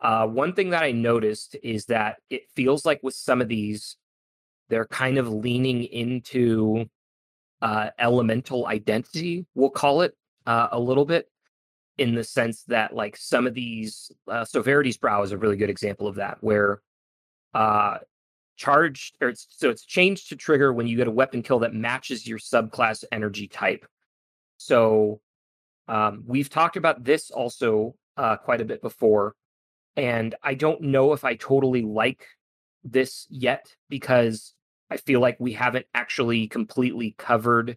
[0.00, 3.96] Uh, one thing that I noticed is that it feels like with some of these,
[4.68, 6.86] they're kind of leaning into
[7.62, 10.14] uh, elemental identity, we'll call it
[10.46, 11.30] uh, a little bit,
[11.98, 15.56] in the sense that like some of these, uh, so verity's brow is a really
[15.56, 16.82] good example of that, where
[17.54, 17.96] uh,
[18.56, 21.74] charged or it's so it's changed to trigger when you get a weapon kill that
[21.74, 23.86] matches your subclass energy type.
[24.58, 25.20] So
[25.88, 29.34] um, we've talked about this also uh, quite a bit before,
[29.96, 32.26] and I don't know if I totally like
[32.84, 34.54] this yet because
[34.90, 37.76] I feel like we haven't actually completely covered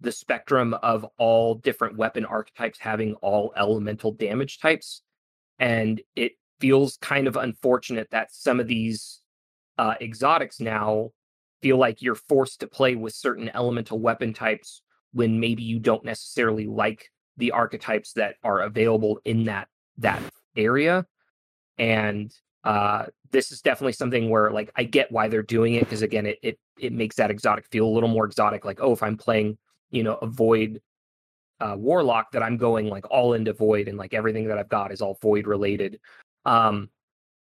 [0.00, 5.02] the spectrum of all different weapon archetypes having all elemental damage types,
[5.58, 9.20] and it feels kind of unfortunate that some of these
[9.78, 11.10] uh, exotics now
[11.62, 16.04] feel like you're forced to play with certain elemental weapon types when maybe you don't
[16.04, 20.22] necessarily like the archetypes that are available in that that
[20.56, 21.06] area
[21.78, 22.32] and
[22.66, 26.26] Uh, this is definitely something where like I get why they're doing it because again,
[26.26, 28.64] it it it makes that exotic feel a little more exotic.
[28.64, 29.56] Like, oh, if I'm playing,
[29.92, 30.82] you know, a void
[31.60, 34.90] uh, warlock, that I'm going like all into void and like everything that I've got
[34.90, 36.00] is all void related.
[36.44, 36.90] Um,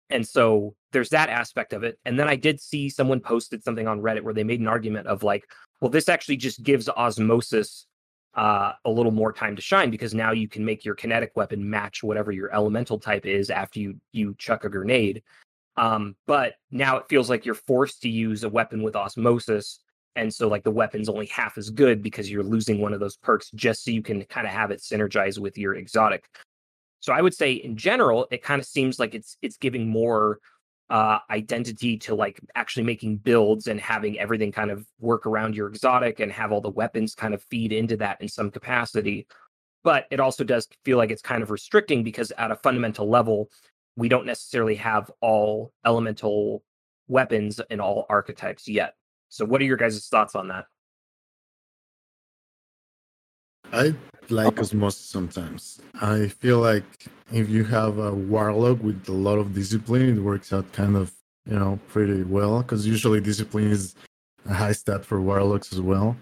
[0.09, 1.97] and so there's that aspect of it.
[2.03, 5.07] And then I did see someone posted something on Reddit where they made an argument
[5.07, 5.45] of like,
[5.79, 7.86] well, this actually just gives osmosis
[8.37, 11.67] uh, a little more time to shine because now you can make your kinetic weapon
[11.67, 15.23] match whatever your elemental type is after you you chuck a grenade.
[15.75, 19.79] Um, but now it feels like you're forced to use a weapon with osmosis,
[20.15, 23.17] and so like the weapon's only half as good because you're losing one of those
[23.17, 26.25] perks just so you can kind of have it synergize with your exotic.
[26.99, 30.39] So I would say in general, it kind of seems like it's it's giving more
[30.89, 35.67] uh, identity to like actually making builds and having everything kind of work around your
[35.67, 39.27] exotic and have all the weapons kind of feed into that in some capacity.
[39.83, 43.49] But it also does feel like it's kind of restricting because at a fundamental level,
[43.95, 46.63] we don't necessarily have all elemental
[47.07, 48.95] weapons and all archetypes yet.
[49.29, 50.65] So, what are your guys' thoughts on that?
[53.73, 53.93] I
[54.29, 55.79] like osmosis sometimes.
[56.01, 60.53] I feel like if you have a warlock with a lot of discipline, it works
[60.53, 61.11] out kind of
[61.45, 63.95] you know pretty well because usually discipline is
[64.45, 66.15] a high stat for warlocks as well.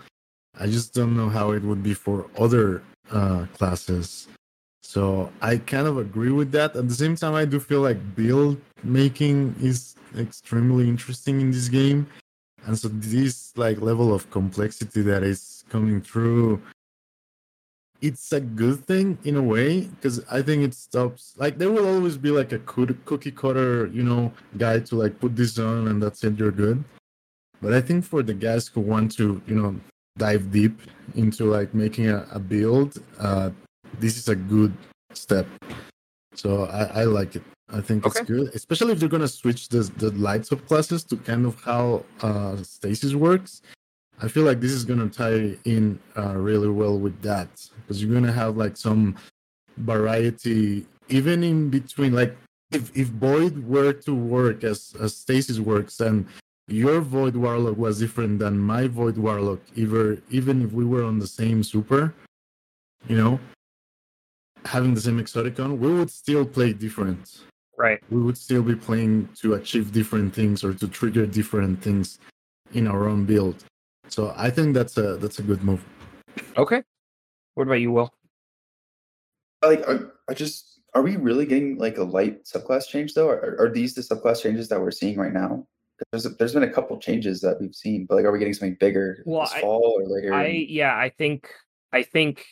[0.59, 2.81] I just don't know how it would be for other
[3.11, 4.27] uh, classes.
[4.83, 6.75] So I kind of agree with that.
[6.75, 11.67] At the same time, I do feel like build making is extremely interesting in this
[11.67, 12.07] game,
[12.65, 16.61] and so this like level of complexity that is coming through
[18.01, 21.33] it's a good thing in a way because I think it stops.
[21.37, 25.35] Like there will always be like a cookie cutter, you know, guy to like put
[25.35, 26.83] this on and that's it, you're good.
[27.61, 29.79] But I think for the guys who want to, you know,
[30.17, 30.79] dive deep
[31.15, 33.49] into like making a, a build, uh,
[33.99, 34.73] this is a good
[35.13, 35.47] step.
[36.35, 37.43] So I, I like it.
[37.71, 38.19] I think okay.
[38.19, 42.05] it's good, especially if they're gonna switch the the light subclasses to kind of how
[42.21, 43.63] uh, stasis works.
[44.21, 48.13] I feel like this is gonna tie in uh, really well with that because you're
[48.13, 49.15] gonna have like some
[49.77, 52.13] variety even in between.
[52.13, 52.35] Like
[52.71, 56.25] if if Void were to work as as Stasis works, and
[56.67, 61.19] your Void Warlock was different than my Void Warlock, even even if we were on
[61.19, 62.13] the same super,
[63.07, 63.39] you know,
[64.65, 67.41] having the same Exoticon, we would still play different.
[67.77, 68.01] Right.
[68.09, 72.19] We would still be playing to achieve different things or to trigger different things
[72.73, 73.65] in our own build.
[74.09, 75.83] So I think that's a that's a good move.
[76.57, 76.83] Okay.
[77.55, 78.13] What about you, Will?
[79.63, 79.99] Like, I,
[80.29, 83.29] I just are we really getting like a light subclass change though?
[83.29, 85.67] Are, are these the subclass changes that we're seeing right now?
[86.11, 88.53] There's a, there's been a couple changes that we've seen, but like, are we getting
[88.53, 90.33] something bigger well, this I, fall or later?
[90.33, 91.49] I yeah, I think
[91.91, 92.45] I think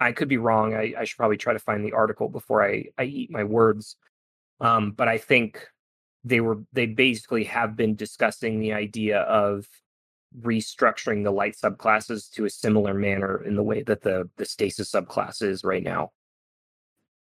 [0.00, 0.74] I could be wrong.
[0.74, 3.96] I, I should probably try to find the article before I I eat my words.
[4.60, 5.66] Um, but I think
[6.24, 9.66] they were they basically have been discussing the idea of
[10.40, 14.90] restructuring the light subclasses to a similar manner in the way that the the stasis
[14.90, 16.10] subclass is right now.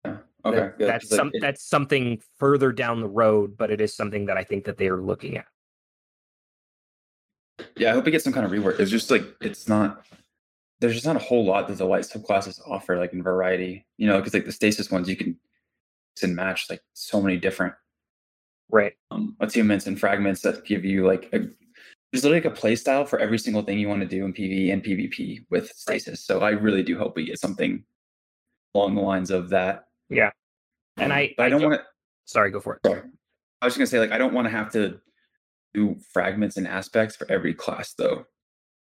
[0.07, 4.27] Okay, that, that's some it, that's something further down the road, but it is something
[4.27, 5.47] that I think that they are looking at.
[7.77, 8.81] Yeah, I hope we get some kind of rework.
[8.81, 10.05] It's just like it's not.
[10.81, 13.87] There's just not a whole lot that the light subclasses offer, like in variety.
[13.99, 15.37] You know, because like the stasis ones, you can
[16.23, 17.75] and match like so many different
[18.71, 21.49] right um, attunements and fragments that give you like a
[22.13, 24.33] there's literally like a play style for every single thing you want to do in
[24.33, 26.25] PvE and PvP with stasis.
[26.25, 27.85] So I really do hope we get something
[28.75, 29.85] along the lines of that.
[30.09, 30.31] Yeah.
[30.97, 31.83] And I, but I, don't want to.
[32.25, 32.81] Sorry, go for it.
[32.85, 33.03] Sorry.
[33.63, 35.01] I was just gonna say, like, I don't want to have to
[35.73, 38.25] do fragments and aspects for every class, though.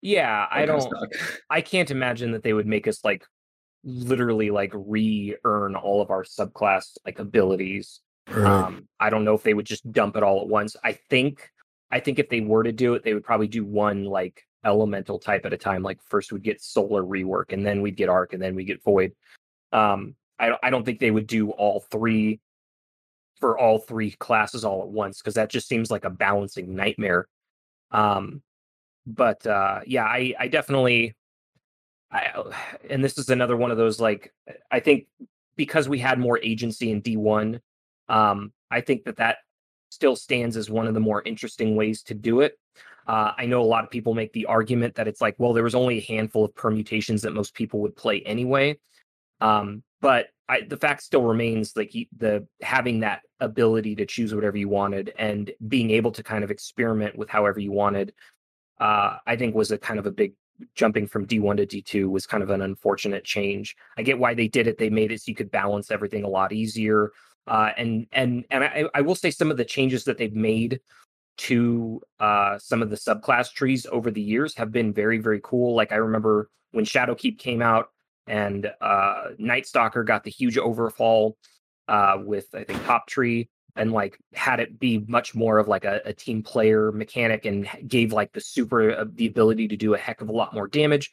[0.01, 0.93] Yeah, I don't.
[1.51, 3.25] I can't imagine that they would make us like
[3.85, 8.01] literally like re-earn all of our subclass like abilities.
[8.29, 8.47] Right.
[8.47, 10.77] Um, I don't know if they would just dump it all at once.
[10.83, 11.51] I think
[11.93, 15.19] I think if they were to do it, they would probably do one like elemental
[15.19, 15.83] type at a time.
[15.83, 18.83] Like first we'd get solar rework, and then we'd get arc, and then we get
[18.83, 19.13] void.
[19.73, 22.41] Um, I I don't think they would do all three
[23.39, 27.29] for all three classes all at once because that just seems like a balancing nightmare.
[27.91, 28.43] Um,
[29.07, 31.15] but uh, yeah, I I definitely.
[32.11, 32.45] I,
[32.91, 34.33] and this is another one of those like
[34.71, 35.07] I think
[35.57, 37.61] because we had more agency in D1,
[38.09, 39.39] um, I think that that
[39.93, 42.59] still stands as one of the more interesting ways to do it.
[43.07, 45.65] Uh, I know a lot of people make the argument that it's like, well, there
[45.65, 48.79] was only a handful of permutations that most people would play anyway.
[49.41, 54.57] Um, but I, the fact still remains like the having that ability to choose whatever
[54.57, 58.15] you wanted and being able to kind of experiment with however you wanted.
[58.81, 60.33] Uh, I think was a kind of a big
[60.75, 63.77] jumping from D1 to D2 was kind of an unfortunate change.
[63.97, 64.79] I get why they did it.
[64.79, 67.11] They made it so you could balance everything a lot easier.
[67.47, 70.81] Uh, and and and I, I will say some of the changes that they've made
[71.39, 75.75] to uh, some of the subclass trees over the years have been very very cool.
[75.75, 77.91] Like I remember when Shadowkeep came out
[78.27, 81.37] and uh, Night Stalker got the huge overhaul
[81.89, 85.85] uh, with I think Top Tree and like had it be much more of like
[85.85, 89.95] a, a team player mechanic and gave like the super uh, the ability to do
[89.95, 91.13] a heck of a lot more damage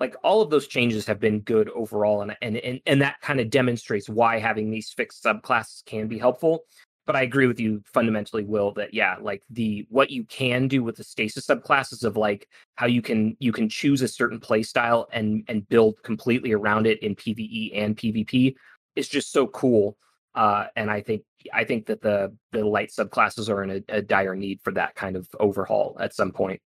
[0.00, 3.40] like all of those changes have been good overall and and and, and that kind
[3.40, 6.64] of demonstrates why having these fixed subclasses can be helpful
[7.06, 10.82] but i agree with you fundamentally will that yeah like the what you can do
[10.82, 14.62] with the stasis subclasses of like how you can you can choose a certain play
[14.62, 18.54] style and and build completely around it in pve and pvp
[18.96, 19.96] is just so cool
[20.34, 24.02] uh, and I think I think that the the light subclasses are in a, a,
[24.02, 26.60] dire need for that kind of overhaul at some point.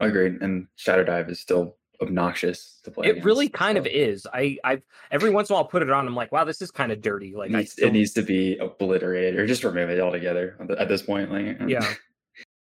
[0.00, 0.42] Agreed.
[0.42, 3.06] And Shadow Dive is still obnoxious to play.
[3.06, 3.80] It against, really kind so.
[3.80, 4.26] of is.
[4.32, 6.06] I I've every once in a while I'll put it on.
[6.06, 7.34] I'm like, wow, this is kind of dirty.
[7.34, 7.88] Like it needs, still...
[7.88, 11.30] it needs to be obliterated or just remove it altogether at this point.
[11.30, 11.94] Like yeah,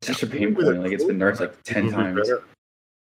[0.02, 0.82] it's just a pain point.
[0.82, 2.30] Like it's been nerfed like ten times.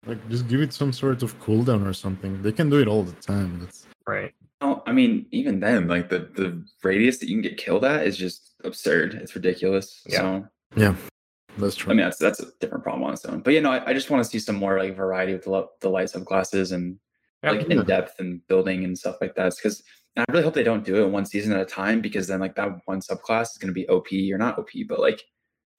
[0.07, 2.43] Like just give it some sort of cooldown or something.
[2.43, 3.61] They can do it all the time.
[3.61, 4.33] That's right.
[4.61, 8.07] Oh, I mean, even then, like the the radius that you can get killed at
[8.07, 9.15] is just absurd.
[9.15, 10.03] It's ridiculous.
[10.07, 10.19] Yeah.
[10.19, 10.95] So yeah,
[11.57, 11.93] that's true.
[11.93, 13.41] I mean, that's that's a different problem on its own.
[13.41, 15.67] But you know, I, I just want to see some more like variety with the
[15.81, 16.99] the light subclasses and
[17.43, 17.53] Yeah.
[17.53, 19.55] like in depth and building and stuff like that.
[19.57, 19.83] Because
[20.17, 22.55] I really hope they don't do it one season at a time because then like
[22.57, 25.23] that one subclass is going to be OP or not OP, but like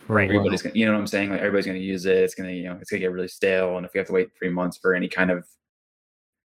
[0.10, 0.30] Right.
[0.30, 1.30] everybody's gonna, you know what I'm saying?
[1.30, 2.18] Like everybody's going to use it.
[2.18, 3.78] It's going to, you know, it's going to get really stale.
[3.78, 5.46] And if we have to wait three months for any kind of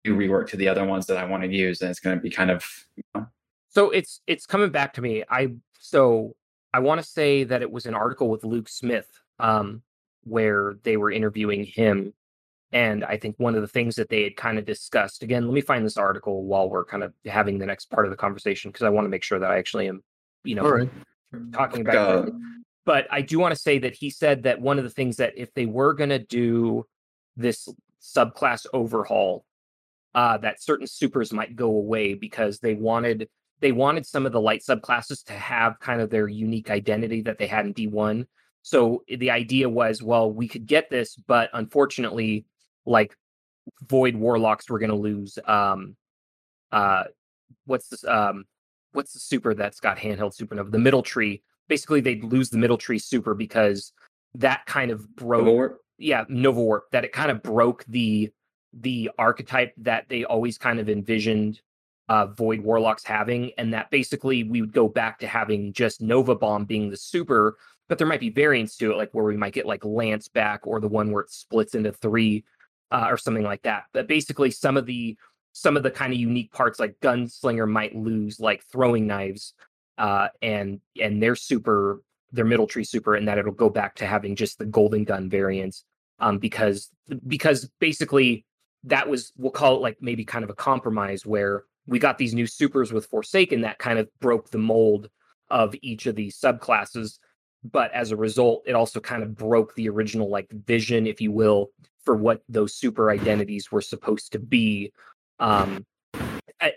[0.05, 2.21] new rework to the other ones that I want to use, then it's going to
[2.21, 3.27] be kind of, you know,
[3.69, 5.23] So it's it's coming back to me.
[5.29, 6.35] I so
[6.75, 9.07] I want to say that it was an article with Luke Smith,
[9.39, 9.81] um,
[10.25, 12.13] where they were interviewing him,
[12.73, 15.23] and I think one of the things that they had kind of discussed.
[15.23, 18.11] Again, let me find this article while we're kind of having the next part of
[18.11, 20.03] the conversation because I want to make sure that I actually am,
[20.43, 20.89] you know, all right.
[21.53, 22.27] talking about.
[22.27, 22.31] uh,
[22.85, 25.31] but I do want to say that he said that one of the things that
[25.37, 26.85] if they were going to do
[27.37, 27.69] this
[28.01, 29.45] subclass overhaul,
[30.13, 33.29] uh, that certain supers might go away because they wanted
[33.65, 37.39] they wanted some of the light subclasses to have kind of their unique identity that
[37.39, 38.27] they had in D1.
[38.61, 42.45] So the idea was, well, we could get this, but unfortunately,
[42.85, 43.17] like
[43.87, 45.39] Void Warlocks were going to lose.
[45.45, 45.95] Um,
[46.71, 47.05] uh,
[47.65, 48.03] what's this?
[48.03, 48.45] Um,
[48.91, 50.69] what's the super that's got handheld supernova?
[50.69, 51.41] The middle tree.
[51.67, 53.93] Basically, they'd lose the middle tree super because
[54.35, 55.47] that kind of broke.
[55.47, 55.79] Warp?
[55.97, 56.91] Yeah, Nova Warp.
[56.91, 58.31] That it kind of broke the
[58.73, 61.61] the archetype that they always kind of envisioned
[62.09, 66.35] uh, Void Warlocks having, and that basically we would go back to having just Nova
[66.35, 69.53] Bomb being the super, but there might be variants to it, like where we might
[69.53, 72.43] get like Lance back or the one where it splits into three
[72.91, 73.85] uh, or something like that.
[73.93, 75.17] But basically, some of the
[75.53, 79.53] some of the kind of unique parts, like Gunslinger, might lose like throwing knives,
[79.97, 82.01] uh, and and their super,
[82.31, 85.29] their middle tree super, and that it'll go back to having just the Golden Gun
[85.29, 85.85] variants,
[86.19, 86.91] um, because
[87.25, 88.45] because basically
[88.83, 92.33] that was we'll call it like maybe kind of a compromise where we got these
[92.33, 95.09] new supers with Forsaken that kind of broke the mold
[95.49, 97.19] of each of these subclasses.
[97.63, 101.31] But as a result, it also kind of broke the original like vision, if you
[101.31, 101.71] will,
[102.03, 104.91] for what those super identities were supposed to be.
[105.39, 105.85] Um,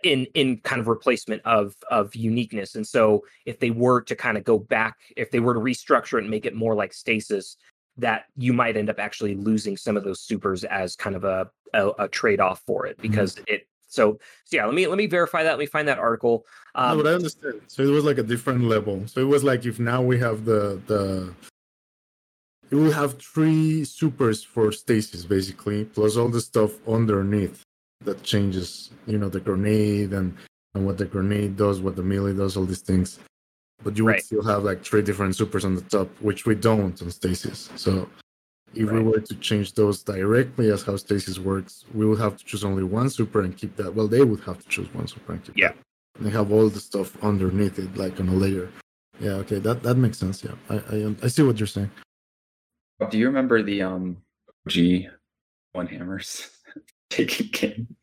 [0.02, 4.36] in in kind of replacement of of uniqueness and so if they were to kind
[4.36, 7.56] of go back if they were to restructure it and make it more like stasis
[7.96, 11.48] that you might end up actually losing some of those supers as kind of a
[11.74, 13.54] a, a trade-off for it because mm-hmm.
[13.54, 16.46] it so, so yeah let me let me verify that let me find that article
[16.74, 19.42] um, no, but i understand so it was like a different level so it was
[19.42, 21.32] like if now we have the the
[22.70, 27.62] it will have three supers for stasis basically plus all the stuff underneath
[28.04, 30.36] that changes you know the grenade and
[30.74, 33.18] and what the grenade does what the melee does all these things
[33.82, 34.22] but you would Right.
[34.24, 37.70] still have like three different supers on the top, which we don't on Stasis.
[37.76, 38.08] So
[38.74, 42.44] if we were to change those directly as how Stasis works, we would have to
[42.44, 43.94] choose only one super and keep that.
[43.94, 45.68] Well, they would have to choose one super and keep Yeah.
[45.68, 45.76] that.
[46.18, 48.68] And they have all the stuff underneath it, like on a layer.
[49.20, 50.44] Yeah, okay, that that makes sense.
[50.44, 51.90] Yeah, I I, um, I see what you're saying.
[53.10, 54.22] Do you remember the um
[54.68, 55.08] G
[55.72, 56.50] one hammers
[57.10, 57.96] taking game?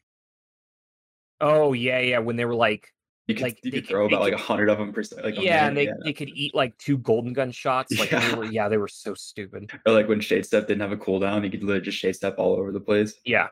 [1.41, 2.93] oh yeah yeah when they were like
[3.27, 4.93] You could Like, you they could could- throw they about like a hundred of them
[4.93, 5.01] per.
[5.23, 8.29] Like yeah and they, minute, they could eat like two golden gun shots like Yeah.
[8.29, 10.97] they were, yeah they were so stupid Or like when Shade Step didn't have a
[10.97, 13.15] cooldown, you could literally just Shade Step all over the place.
[13.25, 13.47] Yeah.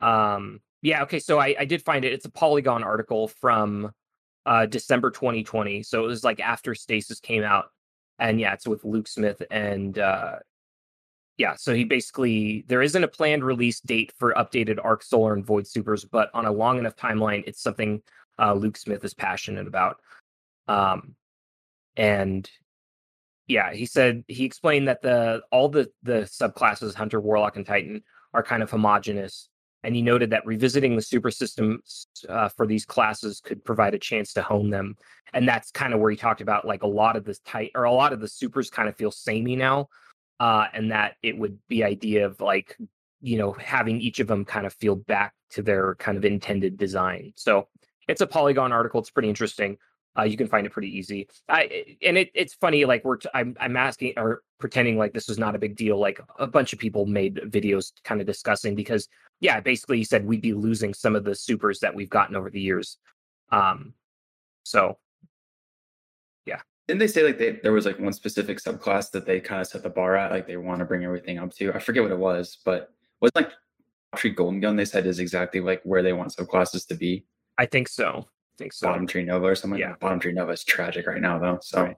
[0.00, 2.12] um yeah, okay, so I, I did find it.
[2.12, 3.90] It's a Polygon article from
[4.46, 5.82] uh December 2020.
[5.82, 7.66] So it was like after Stasis came out.
[8.18, 10.36] And yeah, it's with Luke Smith and uh
[11.36, 15.44] yeah, so he basically there isn't a planned release date for updated Arc Solar and
[15.44, 18.02] Void Supers, but on a long enough timeline, it's something
[18.38, 20.00] uh, Luke Smith is passionate about.
[20.68, 21.16] Um,
[21.96, 22.48] and
[23.48, 28.02] yeah, he said he explained that the all the the subclasses Hunter, Warlock, and Titan
[28.32, 29.48] are kind of homogenous,
[29.82, 33.98] and he noted that revisiting the super systems uh, for these classes could provide a
[33.98, 34.96] chance to hone them,
[35.32, 37.84] and that's kind of where he talked about like a lot of this tight or
[37.84, 39.88] a lot of the supers kind of feel samey now,
[40.40, 42.76] uh, and that it would be idea of like
[43.20, 46.76] you know having each of them kind of feel back to their kind of intended
[46.76, 47.32] design.
[47.36, 47.68] So
[48.08, 49.00] it's a Polygon article.
[49.00, 49.78] It's pretty interesting.
[50.16, 51.28] Uh, you can find it pretty easy.
[51.48, 52.84] I and it, it's funny.
[52.84, 55.98] Like we're t- I'm I'm asking or pretending like this was not a big deal.
[55.98, 59.08] Like a bunch of people made videos kind of discussing because
[59.40, 62.50] yeah, basically he said we'd be losing some of the supers that we've gotten over
[62.50, 62.98] the years.
[63.50, 63.94] Um,
[64.64, 64.98] so.
[66.86, 69.66] Didn't they say like they, there was like one specific subclass that they kind of
[69.66, 71.72] set the bar at, like they want to bring everything up to?
[71.72, 73.50] I forget what it was, but was like
[74.16, 74.76] Tree Golden Gun.
[74.76, 77.24] They said is exactly like where they want subclasses to be.
[77.56, 78.88] I think so I think so.
[78.88, 79.80] Bottom Tree Nova or something.
[79.80, 79.94] Yeah.
[80.00, 81.58] Bottom Tree Nova is tragic right now though.
[81.62, 81.96] So right.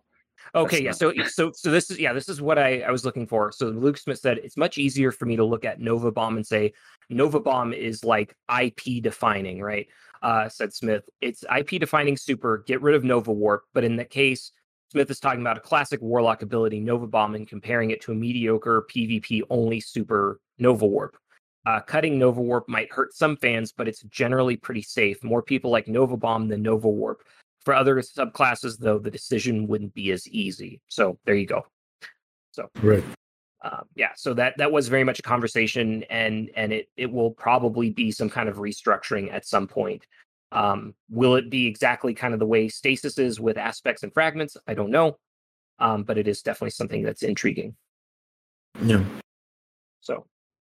[0.55, 0.93] Okay, yeah.
[0.93, 3.51] So so so this is yeah, this is what I, I was looking for.
[3.53, 6.47] So Luke Smith said it's much easier for me to look at Nova Bomb and
[6.47, 6.73] say
[7.11, 9.87] Nova Bomb is like IP defining, right?
[10.23, 11.09] Uh, said Smith.
[11.21, 13.65] It's IP defining super, get rid of Nova Warp.
[13.75, 14.53] But in that case,
[14.91, 18.15] Smith is talking about a classic Warlock ability, Nova Bomb, and comparing it to a
[18.15, 21.17] mediocre PvP only super Nova Warp.
[21.67, 25.23] Uh, cutting Nova Warp might hurt some fans, but it's generally pretty safe.
[25.25, 27.23] More people like Nova Bomb than Nova Warp.
[27.65, 30.81] For other subclasses, though, the decision wouldn't be as easy.
[30.87, 31.67] So there you go.
[32.53, 33.03] So right.
[33.65, 37.33] Uh, yeah, so that that was very much a conversation, and and it it will
[37.33, 40.07] probably be some kind of restructuring at some point.
[40.53, 44.57] Um, will it be exactly kind of the way Stasis is with aspects and fragments?
[44.67, 45.19] I don't know,
[45.79, 47.77] um, but it is definitely something that's intriguing.
[48.83, 49.05] Yeah.
[50.01, 50.27] So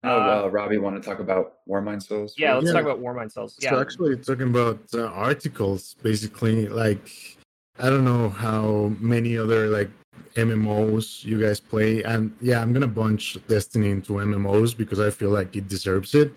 [0.02, 2.34] Oh, uh, uh, Robbie, want to talk about Warmind cells?
[2.38, 2.72] Yeah, let's yeah.
[2.72, 3.56] talk about Warmind cells.
[3.60, 3.70] Yeah.
[3.70, 7.36] So actually, talking about uh, articles, basically, like
[7.78, 9.90] I don't know how many other like
[10.36, 15.30] MMOs you guys play, and yeah, I'm gonna bunch Destiny into MMOs because I feel
[15.30, 16.32] like it deserves it.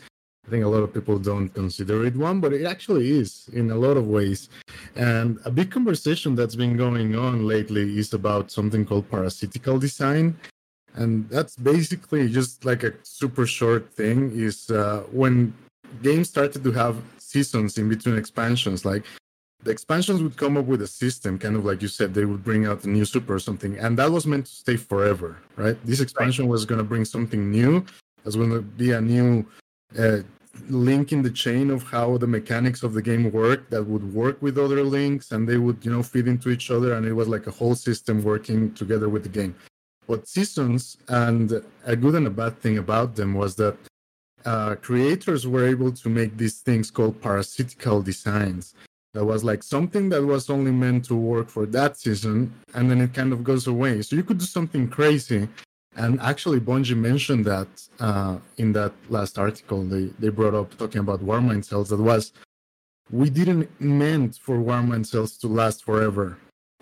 [0.46, 3.72] I think a lot of people don't consider it one, but it actually is in
[3.72, 4.50] a lot of ways.
[4.96, 10.38] And a big conversation that's been going on lately is about something called parasitical design.
[10.96, 15.54] And that's basically just like a super short thing is uh, when
[16.02, 19.04] games started to have seasons in between expansions like
[19.64, 22.44] the expansions would come up with a system kind of like you said they would
[22.44, 25.78] bring out a new super or something and that was meant to stay forever right?
[25.86, 27.86] This expansion was going to bring something new.
[28.24, 29.46] There's going to be a new
[30.70, 34.42] link in the chain of how the mechanics of the game work that would work
[34.42, 37.28] with other links and they would you know feed into each other and it was
[37.28, 39.56] like a whole system working together with the game
[40.06, 43.78] what seasons and a good and a bad thing about them was that
[44.46, 48.74] uh, creators were able to make these things called parasitical designs.
[49.14, 53.00] That was like something that was only meant to work for that season, and then
[53.00, 54.02] it kind of goes away.
[54.02, 55.48] So you could do something crazy.
[55.96, 57.68] And actually, Bungie mentioned that
[58.00, 61.90] uh, in that last article they, they brought up talking about Warmind cells.
[61.90, 62.34] That was,
[63.12, 66.38] we didn't meant for Warmind cells to last forever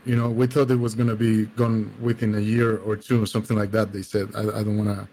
[0.06, 3.24] you know, we thought it was going to be gone within a year or two,
[3.24, 3.94] or something like that.
[3.94, 5.08] They said, I, I don't want to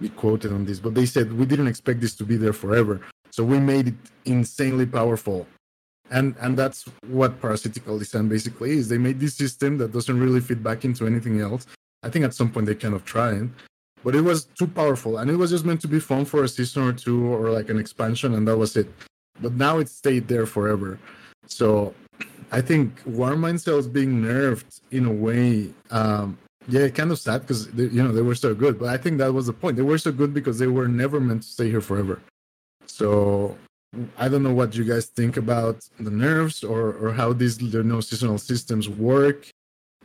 [0.00, 3.02] be quoted on this, but they said we didn't expect this to be there forever.
[3.30, 3.94] So we made it
[4.24, 5.46] insanely powerful.
[6.10, 8.88] And and that's what parasitical design basically is.
[8.88, 11.66] They made this system that doesn't really fit back into anything else.
[12.02, 13.50] I think at some point they kind of tried,
[14.02, 16.48] but it was too powerful, and it was just meant to be fun for a
[16.48, 18.88] season or two or like an expansion, and that was it.
[19.40, 20.98] But now it stayed there forever.
[21.46, 21.94] So
[22.52, 26.38] I think Warmind cells being nerfed in a way, um,
[26.68, 28.78] yeah, kind of sad because you know they were so good.
[28.78, 29.76] But I think that was the point.
[29.76, 32.20] They were so good because they were never meant to stay here forever.
[32.86, 33.56] So
[34.18, 37.82] I don't know what you guys think about the nerfs or or how these you
[37.82, 39.48] know seasonal systems work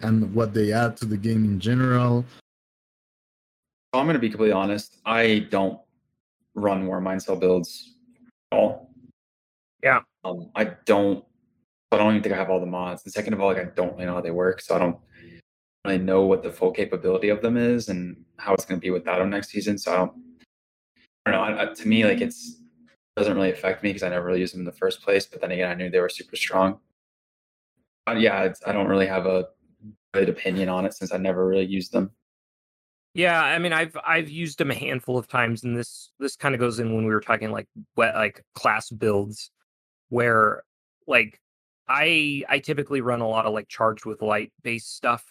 [0.01, 2.25] and what they add to the game in general.
[3.93, 4.97] I'm going to be completely honest.
[5.05, 5.79] I don't
[6.53, 7.95] run more Warmind cell builds
[8.51, 8.91] at all.
[9.83, 10.01] Yeah.
[10.23, 11.23] Um, I don't
[11.91, 13.03] I don't even think I have all the mods.
[13.05, 14.97] And second of all, like I don't really know how they work, so I don't
[15.85, 18.91] really know what the full capability of them is and how it's going to be
[18.91, 19.77] with that on next season.
[19.77, 20.11] So I don't,
[21.25, 21.57] I don't know.
[21.57, 22.57] I, I, to me, like it's
[23.15, 25.25] doesn't really affect me because I never really used them in the first place.
[25.25, 26.79] But then again, I knew they were super strong.
[28.05, 29.47] But yeah, I don't really have a
[30.15, 32.11] good opinion on it since I never really used them.
[33.13, 36.53] Yeah, I mean, I've I've used them a handful of times, and this this kind
[36.53, 39.51] of goes in when we were talking like what like class builds,
[40.09, 40.63] where
[41.07, 41.39] like
[41.87, 45.23] I I typically run a lot of like charged with light based stuff.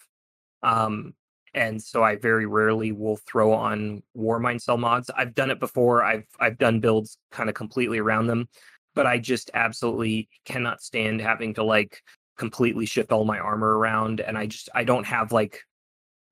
[0.63, 1.13] Um
[1.53, 5.09] and so I very rarely will throw on Warmind cell mods.
[5.15, 6.03] I've done it before.
[6.03, 8.49] I've I've done builds kind of completely around them.
[8.95, 12.01] but I just absolutely cannot stand having to like
[12.37, 15.63] completely shift all my armor around and I just I don't have like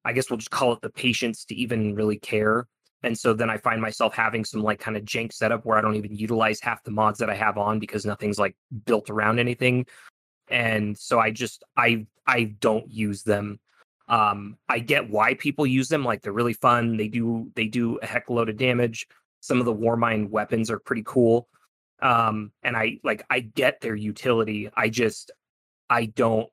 [0.06, 2.68] I guess we'll just call it the patience to even really care.
[3.04, 5.82] And so then I find myself having some like kind of jank setup where I
[5.82, 9.40] don't even utilize half the mods that I have on because nothing's like built around
[9.40, 9.86] anything.
[10.50, 13.60] And so I just I I don't use them.
[14.08, 16.98] Um I get why people use them, like they're really fun.
[16.98, 19.08] They do they do a heck load of damage.
[19.42, 21.50] Some of the Warmind weapons are pretty cool.
[22.02, 24.70] Um and I like I get their utility.
[24.76, 25.32] I just
[25.90, 26.50] I don't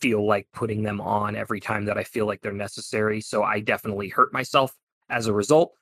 [0.00, 3.20] feel like putting them on every time that I feel like they're necessary.
[3.20, 4.74] So I definitely hurt myself
[5.08, 5.72] as a result.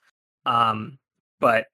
[0.47, 0.99] Um,
[1.41, 1.67] but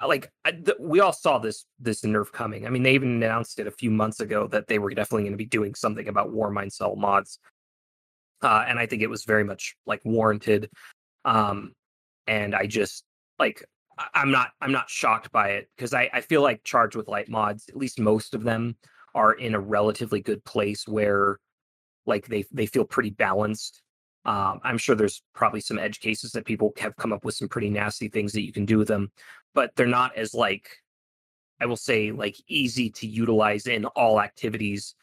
[0.00, 2.66] uh, like I, th- we all saw this this nerf coming.
[2.66, 5.32] I mean, they even announced it a few months ago that they were definitely going
[5.32, 7.38] to be doing something about Warmind Cell mods,
[8.42, 10.70] uh, and I think it was very much like warranted.
[11.24, 11.72] Um,
[12.26, 13.04] and I just
[13.38, 13.64] like
[13.98, 17.08] I- I'm not I'm not shocked by it because I I feel like Charged with
[17.08, 18.76] Light mods, at least most of them,
[19.14, 21.38] are in a relatively good place where
[22.06, 23.82] like they they feel pretty balanced.
[24.24, 27.48] Um, I'm sure there's probably some edge cases that people have come up with some
[27.48, 29.10] pretty nasty things that you can do with them,
[29.54, 30.68] but they're not as like
[31.60, 34.94] I will say like easy to utilize in all activities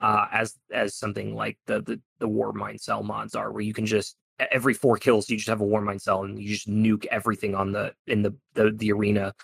[0.00, 3.86] uh, as as something like the the the Warmind Cell mods are, where you can
[3.86, 4.16] just
[4.52, 7.72] every four kills you just have a Warmind Cell and you just nuke everything on
[7.72, 9.34] the in the the, the arena.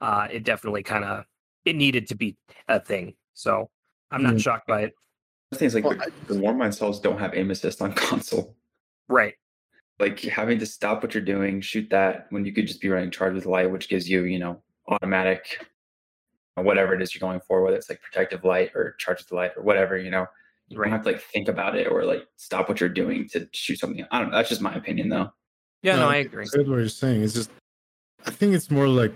[0.00, 1.24] Uh, it definitely kind of
[1.64, 2.36] it needed to be
[2.68, 3.70] a thing, so
[4.10, 4.40] I'm not Mm.
[4.42, 4.94] shocked by it.
[5.52, 8.56] The thing is, like, Well, the, the Warmind cells don't have aim assist on console.
[9.08, 9.34] Right.
[10.00, 13.10] Like, having to stop what you're doing, shoot that when you could just be running
[13.10, 15.64] charge with light, which gives you, you know, automatic,
[16.56, 19.52] whatever it is you're going for, whether it's like protective light or charge with light
[19.56, 20.26] or whatever, you know.
[20.68, 23.48] You don't have to like think about it or like stop what you're doing to
[23.52, 24.04] shoot something.
[24.10, 24.36] I don't know.
[24.36, 25.32] That's just my opinion, though.
[25.82, 26.44] Yeah, no, No, I agree.
[26.52, 27.22] I what you're saying.
[27.22, 27.50] It's just,
[28.26, 29.14] I think it's more like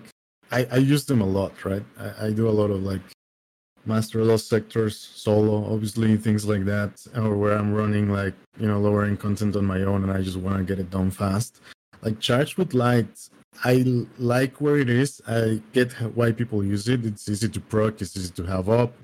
[0.50, 1.84] I, I use them a lot, right?
[1.98, 3.02] I, I do a lot of like
[3.86, 8.80] master lost sectors, solo, obviously things like that, or where I'm running like you know
[8.80, 11.60] lowering content on my own, and I just want to get it done fast.
[12.02, 13.28] Like charged with light,
[13.64, 13.84] i
[14.18, 15.20] like where it is.
[15.26, 17.04] I get why people use it.
[17.04, 18.94] It's easy to proc, it's easy to have up,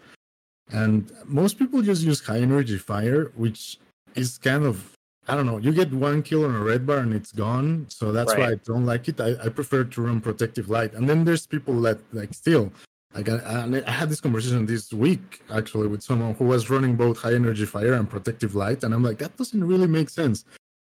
[0.70, 3.78] and most people just use high energy fire, which
[4.14, 4.92] is kind of
[5.28, 5.58] I don't know.
[5.58, 7.84] You get one kill on a red bar and it's gone.
[7.88, 9.20] So that's why I don't like it.
[9.20, 10.94] I, I prefer to run protective light.
[10.94, 12.72] And then there's people that like still
[13.14, 16.94] like I, I I had this conversation this week actually with someone who was running
[16.94, 20.44] both high energy fire and protective light, and I'm like, that doesn't really make sense.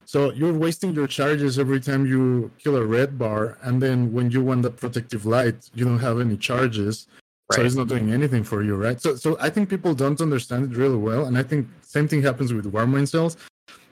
[0.04, 4.30] So you're wasting your charges every time you kill a red bar, and then when
[4.30, 7.06] you want the protective light, you don't have any charges.
[7.52, 9.00] So it's not doing anything for you, right?
[9.00, 12.22] So so I think people don't understand it really well, and I think same thing
[12.22, 13.36] happens with Warmind cells.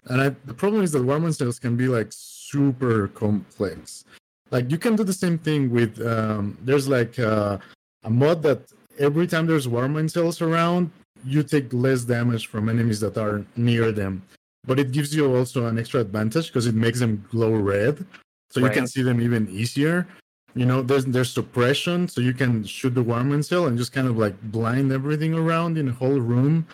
[0.07, 4.05] And I, the problem is that Warmind cells can be like super complex.
[4.51, 7.59] Like you can do the same thing with um, there's like uh,
[8.03, 8.61] a mod that
[8.99, 10.91] every time there's Warmind cells around,
[11.25, 14.23] you take less damage from enemies that are near them.
[14.67, 18.05] But it gives you also an extra advantage because it makes them glow red,
[18.51, 20.07] so you can see them even easier.
[20.55, 24.07] You know, there's there's suppression, so you can shoot the Warmind cell and just kind
[24.07, 26.67] of like blind everything around in a whole room.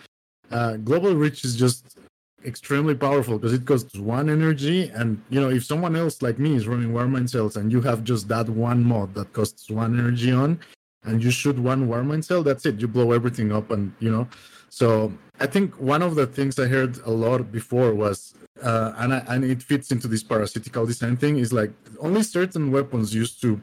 [0.51, 1.99] Uh, Global Reach is just
[2.45, 6.57] extremely powerful because it costs one energy, and you know if someone else like me
[6.57, 10.33] is running Warmind cells and you have just that one mod that costs one energy
[10.33, 10.59] on,
[11.07, 12.81] and you shoot one Warmind cell, that's it.
[12.81, 14.29] You blow everything up, and you know.
[14.69, 19.15] So I think one of the things I heard a lot before was, uh, and
[19.15, 23.41] I, and it fits into this parasitical design thing, is like only certain weapons used
[23.43, 23.61] to,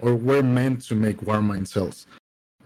[0.00, 2.06] or were meant to make Warmind cells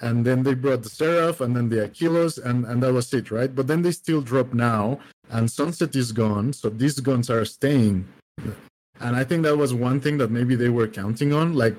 [0.00, 3.30] and then they brought the Seraph and then the IKELOS, and, and that was it,
[3.30, 3.54] right?
[3.54, 8.06] But then they still drop now, and Sunset is gone, so these guns are staying.
[9.00, 11.54] And I think that was one thing that maybe they were counting on.
[11.54, 11.76] Like,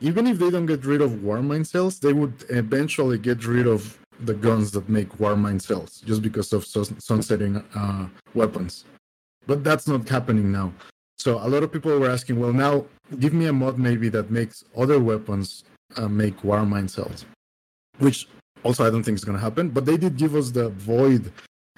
[0.00, 3.98] even if they don't get rid of Warmind cells, they would eventually get rid of
[4.20, 8.84] the guns that make Warmind cells just because of sun- sunsetting uh, weapons.
[9.46, 10.72] But that's not happening now.
[11.18, 12.86] So a lot of people were asking, well, now
[13.18, 15.64] give me a mod maybe that makes other weapons
[15.96, 17.24] uh, make Warmind cells
[17.98, 18.28] which
[18.62, 19.70] also I don't think is going to happen.
[19.70, 21.32] But they did give us the void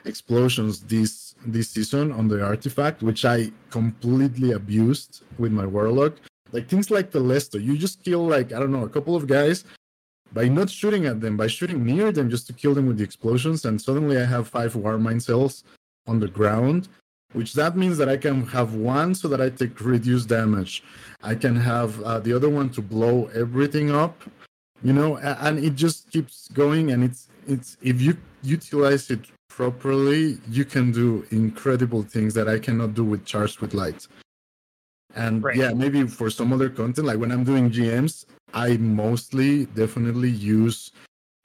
[0.04, 6.14] explosions this this season on the artifact, which I completely abused with my warlock.
[6.52, 9.26] Like things like the Lesto, you just kill like I don't know a couple of
[9.26, 9.64] guys
[10.32, 13.04] by not shooting at them, by shooting near them just to kill them with the
[13.04, 15.64] explosions, and suddenly I have five Warmind cells
[16.06, 16.88] on the ground.
[17.32, 20.84] Which that means that I can have one so that I take reduced damage.
[21.22, 24.22] I can have uh, the other one to blow everything up
[24.82, 30.38] you know and it just keeps going and it's it's if you utilize it properly
[30.50, 34.06] you can do incredible things that i cannot do with charged with light
[35.16, 35.56] And Right.
[35.56, 40.92] yeah, maybe for some other content, like when I'm doing GMs, I mostly definitely use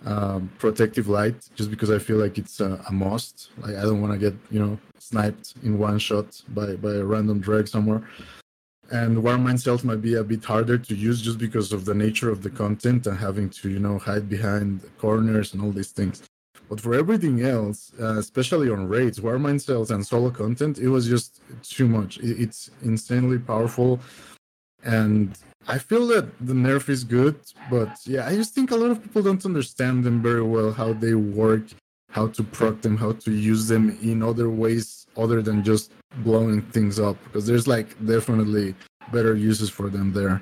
[0.05, 3.49] um, protective light just because I feel like it's a, a must.
[3.57, 7.03] Like I don't want to get you know sniped in one shot by by a
[7.03, 8.01] random dreg somewhere.
[8.91, 12.29] And Warmind cells might be a bit harder to use just because of the nature
[12.29, 16.23] of the content and having to you know hide behind corners and all these things.
[16.71, 21.05] But for everything else, uh, especially on raids, Warmind cells and solo content, it was
[21.05, 22.17] just too much.
[22.19, 23.99] It, it's insanely powerful,
[24.85, 27.35] and I feel that the nerf is good,
[27.69, 30.93] but yeah, I just think a lot of people don't understand them very well, how
[30.93, 31.63] they work,
[32.09, 35.91] how to proc them, how to use them in other ways other than just
[36.23, 37.17] blowing things up.
[37.25, 38.75] Because there's like definitely
[39.11, 40.41] better uses for them there.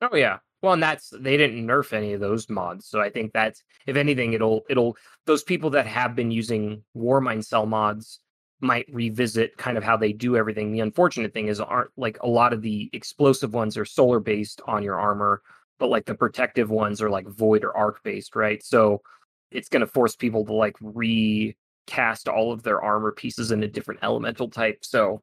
[0.00, 0.38] Oh yeah.
[0.62, 3.96] Well, and that's they didn't nerf any of those mods, so I think that's if
[3.96, 4.96] anything, it'll it'll
[5.26, 8.20] those people that have been using Warmind cell mods
[8.60, 10.70] might revisit kind of how they do everything.
[10.70, 14.60] The unfortunate thing is aren't like a lot of the explosive ones are solar based
[14.66, 15.42] on your armor,
[15.80, 18.62] but like the protective ones are like void or arc based, right?
[18.64, 19.02] So
[19.50, 23.68] it's going to force people to like recast all of their armor pieces in a
[23.68, 24.84] different elemental type.
[24.84, 25.22] So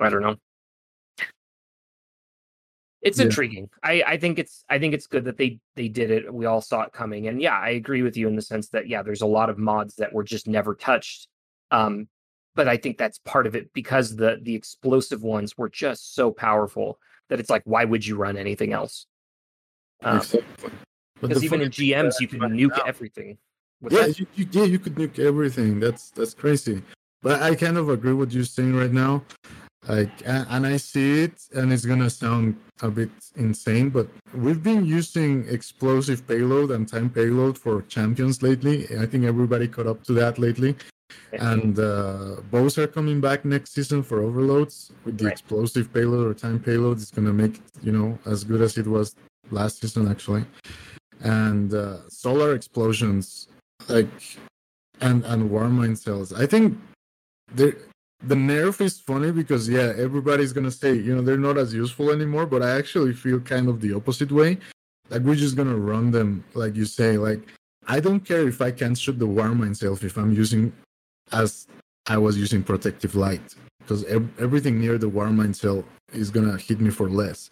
[0.00, 0.36] I don't know.
[3.00, 3.26] It's Yeah.
[3.26, 3.70] intriguing.
[3.82, 6.32] I, I think it's I think it's good that they they did it.
[6.32, 8.88] We all saw it coming, and yeah, I agree with you in the sense that
[8.88, 11.28] yeah, there's a lot of mods that were just never touched.
[11.70, 12.08] Um,
[12.56, 16.32] but I think that's part of it because the the explosive ones were just so
[16.32, 19.06] powerful that it's like, why would you run anything else?
[20.02, 20.70] Um, Exactly.
[21.20, 23.38] Because even in GMs, you can nuke everything.
[23.90, 25.80] Yeah, you, you, yeah, you could nuke everything.
[25.80, 26.82] That's that's crazy.
[27.22, 29.24] But I kind of agree with you saying right now.
[29.88, 34.84] Like, and I see it, and it's gonna sound a bit insane, but we've been
[34.84, 38.84] using explosive payload and time payload for champions lately.
[38.98, 40.76] I think everybody caught up to that lately.
[41.32, 45.32] And uh, bows are coming back next season for overloads with the Right.
[45.32, 46.98] explosive payload or time payload.
[47.00, 49.14] It's gonna make it, you know as good as it was
[49.50, 50.44] last season actually.
[51.20, 53.48] And uh, solar explosions,
[53.88, 54.08] like
[55.00, 56.32] and and warmind cells.
[56.32, 56.78] I think
[57.54, 57.74] the
[58.22, 62.10] the nerf is funny because yeah, everybody's gonna say you know they're not as useful
[62.10, 62.46] anymore.
[62.46, 64.58] But I actually feel kind of the opposite way.
[65.10, 67.16] Like we're just gonna run them, like you say.
[67.16, 67.40] Like
[67.86, 70.72] I don't care if I can't shoot the warmind cell if I'm using
[71.32, 71.66] as
[72.06, 76.80] I was using protective light because ev- everything near the warmind cell is gonna hit
[76.80, 77.50] me for less.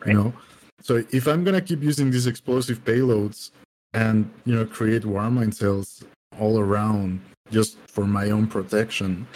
[0.00, 0.08] Right.
[0.08, 0.34] You know,
[0.80, 3.50] so if I'm gonna keep using these explosive payloads
[3.94, 6.04] and you know create warmind cells
[6.38, 9.26] all around just for my own protection,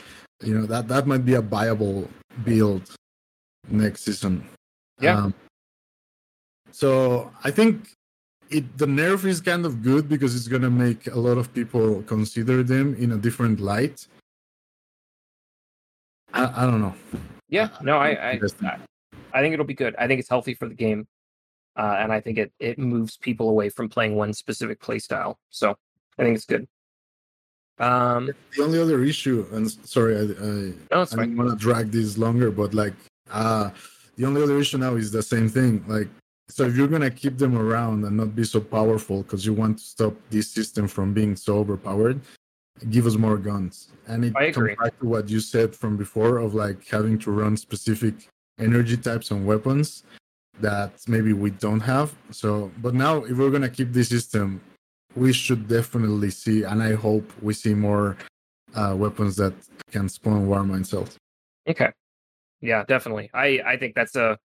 [0.42, 2.08] you know that that might be a viable
[2.44, 2.90] build
[3.68, 4.44] next season.
[5.00, 5.18] Yeah.
[5.18, 5.34] Um,
[6.70, 7.90] so I think
[8.50, 12.02] it the nerf is kind of good because it's gonna make a lot of people
[12.02, 14.06] consider them in a different light.
[16.32, 16.94] I, I don't know.
[17.48, 18.78] Yeah, no, I I, I
[19.32, 19.94] I think it'll be good.
[19.98, 21.06] I think it's healthy for the game,
[21.76, 25.38] uh, and I think it it moves people away from playing one specific play style.
[25.50, 25.76] So
[26.18, 26.66] I think it's good.
[27.80, 31.90] Um, The only other issue, and sorry, I, I no, I don't want to drag
[31.92, 32.94] this longer, but like,
[33.30, 33.70] uh,
[34.16, 35.84] the only other issue now is the same thing.
[35.86, 36.08] Like,
[36.48, 39.78] so if you're gonna keep them around and not be so powerful because you want
[39.78, 42.20] to stop this system from being so overpowered,
[42.90, 43.88] give us more guns.
[44.06, 47.56] And it comes back to what you said from before of like having to run
[47.56, 48.14] specific
[48.58, 50.02] energy types on weapons
[50.60, 52.12] that maybe we don't have.
[52.30, 54.60] So, but now if we're gonna keep this system,
[55.14, 58.16] we should definitely see, and I hope we see more
[58.74, 59.54] uh, weapons that
[59.90, 61.16] can spawn warmind cells.
[61.68, 61.90] Okay.
[62.60, 63.30] Yeah, definitely.
[63.34, 64.38] I I think that's a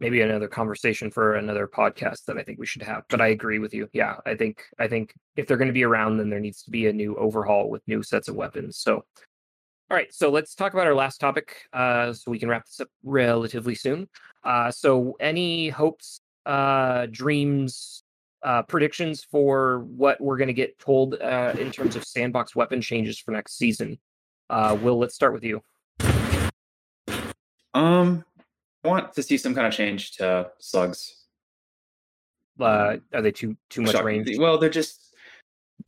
[0.00, 3.04] maybe another conversation for another podcast that I think we should have.
[3.08, 3.88] But I agree with you.
[3.92, 6.70] Yeah, I think I think if they're going to be around, then there needs to
[6.70, 8.78] be a new overhaul with new sets of weapons.
[8.78, 8.94] So,
[9.90, 10.12] all right.
[10.12, 13.74] So let's talk about our last topic, uh, so we can wrap this up relatively
[13.74, 14.08] soon.
[14.44, 18.01] Uh, so any hopes, uh, dreams,
[18.42, 22.80] uh, predictions for what we're going to get told uh, in terms of sandbox weapon
[22.80, 23.98] changes for next season?
[24.50, 25.62] Uh, Will, let's start with you.
[27.74, 28.24] Um,
[28.84, 31.26] I want to see some kind of change to slugs.
[32.60, 34.28] Uh, are they too too much Shot- range?
[34.38, 35.14] Well, they're just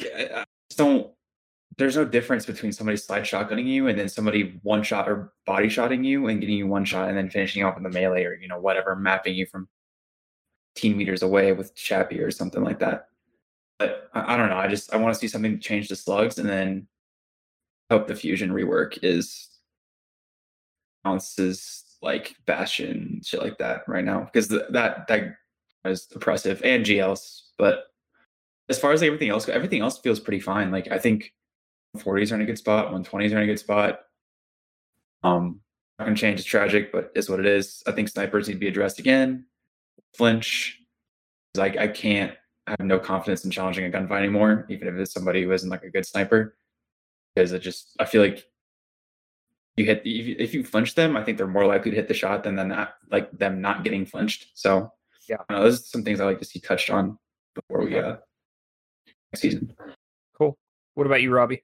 [0.00, 1.10] I just don't.
[1.76, 5.68] There's no difference between somebody slide shotgunning you and then somebody one shot or body
[5.68, 8.34] shotting you and getting you one shot and then finishing off with the melee or
[8.34, 9.68] you know whatever, mapping you from
[10.76, 13.08] 15 meters away with Chappie or something like that.
[13.78, 14.56] But I, I don't know.
[14.56, 16.86] I just I want to see something change the slugs and then
[17.90, 19.48] hope the fusion rework is
[21.06, 25.36] ounces like Bastion shit like that right now because the, that that
[25.84, 27.42] is oppressive and GLs.
[27.58, 27.84] But
[28.68, 30.70] as far as everything else, everything else feels pretty fine.
[30.70, 31.32] Like I think
[31.96, 34.00] 40s are in a good spot, 120s are in a good spot.
[35.22, 35.60] Um,
[35.98, 36.40] Not gonna change.
[36.40, 37.82] It's tragic, but is what it is.
[37.86, 39.46] I think snipers need to be addressed again.
[40.16, 40.80] Flinch.
[41.56, 42.32] Like I can't
[42.66, 45.68] I have no confidence in challenging a gunfight anymore, even if it's somebody who isn't
[45.68, 46.56] like a good sniper.
[47.34, 48.44] Because it just I feel like
[49.76, 52.44] you hit if you flinch them, I think they're more likely to hit the shot
[52.44, 54.48] than than not like them not getting flinched.
[54.54, 54.92] So
[55.28, 55.36] Yeah.
[55.48, 57.18] uh, those are some things I like to see touched on
[57.54, 58.16] before we uh
[59.32, 59.74] next season.
[60.38, 60.56] Cool.
[60.94, 61.62] What about you, Robbie?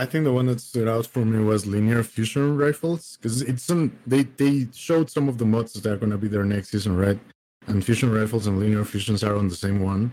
[0.00, 3.62] I think the one that stood out for me was linear fusion rifles because it's
[3.62, 6.70] some they they showed some of the mods that are going to be there next
[6.70, 7.18] season, right?
[7.66, 10.10] And fusion rifles and linear fusions are on the same one,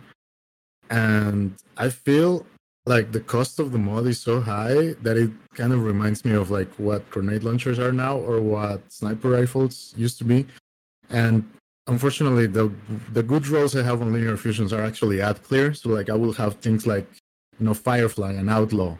[0.89, 2.45] and I feel
[2.85, 6.34] like the cost of the mod is so high that it kind of reminds me
[6.34, 10.45] of like what grenade launchers are now or what sniper rifles used to be,
[11.09, 11.49] and
[11.88, 12.69] unfortunately the
[13.14, 16.18] the good rolls I have on linear fusions are actually ad clear, so like I
[16.22, 17.07] will have things like
[17.57, 18.97] you know Firefly and Outlaw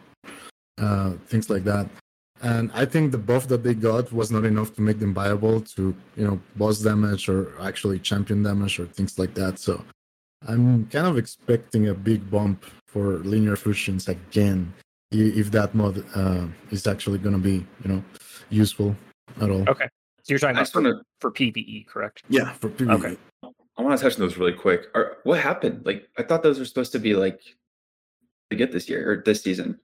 [0.80, 1.88] uh, things like that.
[2.40, 5.60] And I think the buff that they got was not enough to make them viable
[5.60, 9.58] to, you know, boss damage or actually champion damage or things like that.
[9.58, 9.84] So
[10.46, 14.72] I'm kind of expecting a big bump for linear fusions again,
[15.10, 18.04] if that mod uh, is actually going to be, you know,
[18.50, 18.94] useful
[19.40, 19.68] at all.
[19.68, 19.88] Okay.
[20.22, 22.22] So you're talking about just want to for PVE, correct?
[22.28, 22.92] Yeah, for PvE.
[22.92, 23.16] Okay.
[23.76, 24.88] I want to touch on those really quick.
[24.94, 25.86] Are, what happened?
[25.86, 27.40] Like I thought those were supposed to be like
[28.50, 29.80] to get this year or this season.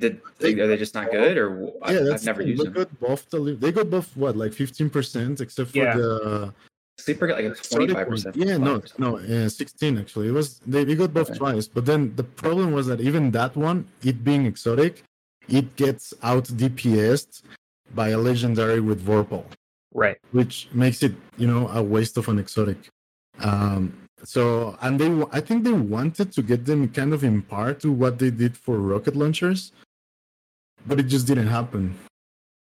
[0.00, 2.48] Did they, are they just not good or wh- I, yeah, I've never the thing.
[2.50, 2.72] used they them.
[2.74, 3.34] got buffed.
[3.34, 5.96] A li- they got buffed what, like 15%, except for Yeah.
[5.96, 6.54] the
[7.00, 8.34] Sleeper got like a twenty five percent.
[8.34, 10.28] Yeah, no, no, yeah, 16 actually.
[10.28, 11.38] It was they, they got buffed Okay.
[11.38, 15.04] twice, but then the problem was that even that one, it being exotic,
[15.48, 17.42] it gets out DPSed
[17.94, 19.44] by a legendary with Vorpal,
[19.94, 20.16] Right.
[20.32, 22.88] which makes it, you know, a waste of an exotic.
[23.40, 23.92] Um,
[24.24, 27.92] so and they, I think they wanted to get them kind of in par to
[27.92, 29.70] what they did for rocket launchers,
[30.86, 31.96] but it just didn't happen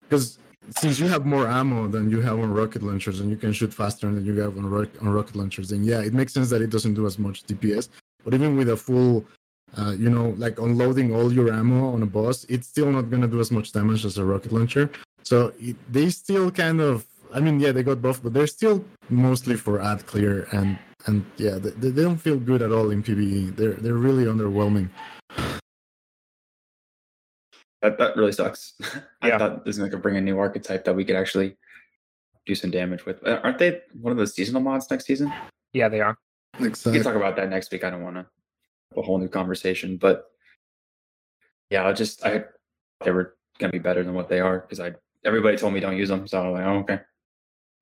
[0.02, 0.38] because
[0.70, 3.72] since you have more ammo than you have on rocket launchers and you can shoot
[3.72, 6.62] faster than you have on, ro- on rocket launchers, then yeah, it makes sense that
[6.62, 7.88] it doesn't do as much DPS.
[8.24, 9.26] But even with a full,
[9.76, 13.22] uh, you know, like unloading all your ammo on a boss, it's still not going
[13.22, 14.90] to do as much damage as a rocket launcher.
[15.22, 17.04] So it, they still kind of,
[17.34, 21.24] I mean, yeah, they got buffed, but they're still mostly for ad clear and and
[21.36, 23.56] yeah, they, they don't feel good at all in PVE.
[23.56, 24.88] They're they're really underwhelming.
[27.84, 28.72] That that really sucks.
[29.22, 29.36] I Yeah.
[29.38, 31.58] thought this is gonna bring a new archetype that we could actually
[32.46, 33.22] do some damage with.
[33.26, 35.30] Uh, Aren't they one of those seasonal mods next season?
[35.74, 36.16] Yeah, they are.
[36.58, 37.84] We can talk about that next week.
[37.84, 38.26] I don't want to
[38.96, 40.24] a whole new conversation, but
[41.68, 42.44] yeah, I just I
[43.04, 45.96] they were gonna be better than what they are because I everybody told me don't
[45.98, 47.00] use them, so I was like, oh, okay.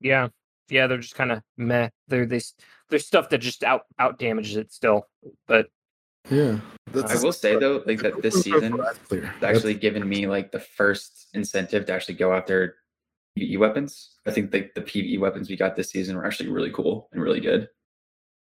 [0.01, 0.27] Yeah.
[0.69, 1.89] Yeah, they're just kind of meh.
[2.09, 2.55] They're they s-
[2.89, 5.07] there's stuff that just out out damages it still.
[5.47, 5.67] But
[6.29, 6.59] Yeah,
[6.93, 8.77] I will say though, like that this season
[9.07, 9.33] clear.
[9.35, 12.77] it's actually given me like the first incentive to actually go after
[13.37, 14.15] PvE weapons.
[14.25, 17.21] I think like the PvE weapons we got this season were actually really cool and
[17.21, 17.67] really good.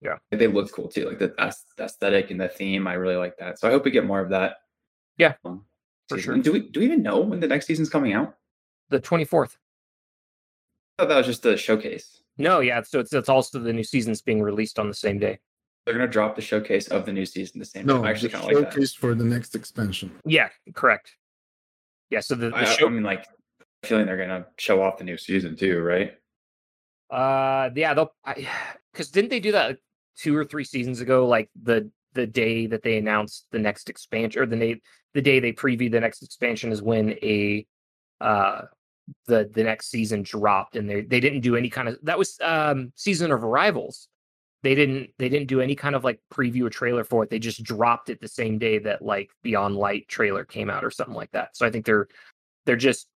[0.01, 0.17] Yeah.
[0.31, 1.05] Like, they look cool too.
[1.05, 1.33] Like the,
[1.77, 3.59] the aesthetic and the theme, I really like that.
[3.59, 4.57] So I hope we get more of that.
[5.17, 5.65] Yeah, um,
[6.07, 6.23] for season.
[6.23, 6.33] sure.
[6.35, 8.35] And do we do we even know when the next season's coming out?
[8.89, 9.57] the 24th.
[10.97, 12.21] I thought that was just a showcase.
[12.37, 15.39] No, yeah, so it's it's also the new season's being released on the same day.
[15.85, 18.05] They're gonna drop the showcase of the new season the same No, time.
[18.05, 18.73] I actually kind of like that.
[18.73, 20.11] showcase for the next expansion.
[20.25, 21.15] Yeah, correct.
[22.09, 23.25] Yeah, so the, the I, show I mean, like,
[23.83, 26.13] feeling they're gonna show off the new season too, right?
[27.09, 28.13] Uh, yeah, they'll
[28.93, 29.79] because didn't they do that like,
[30.17, 31.27] two or three seasons ago?
[31.27, 34.81] Like the the day that they announced the next expansion, or the day
[35.13, 37.65] the day they previewed the next expansion is when a
[38.21, 38.63] uh
[39.27, 42.37] the the next season dropped, and they they didn't do any kind of that was
[42.41, 44.07] um season of arrivals.
[44.61, 47.29] They didn't they didn't do any kind of like preview or trailer for it.
[47.29, 50.91] They just dropped it the same day that like Beyond Light trailer came out or
[50.91, 51.55] something like that.
[51.55, 52.07] So I think they're
[52.65, 53.07] they're just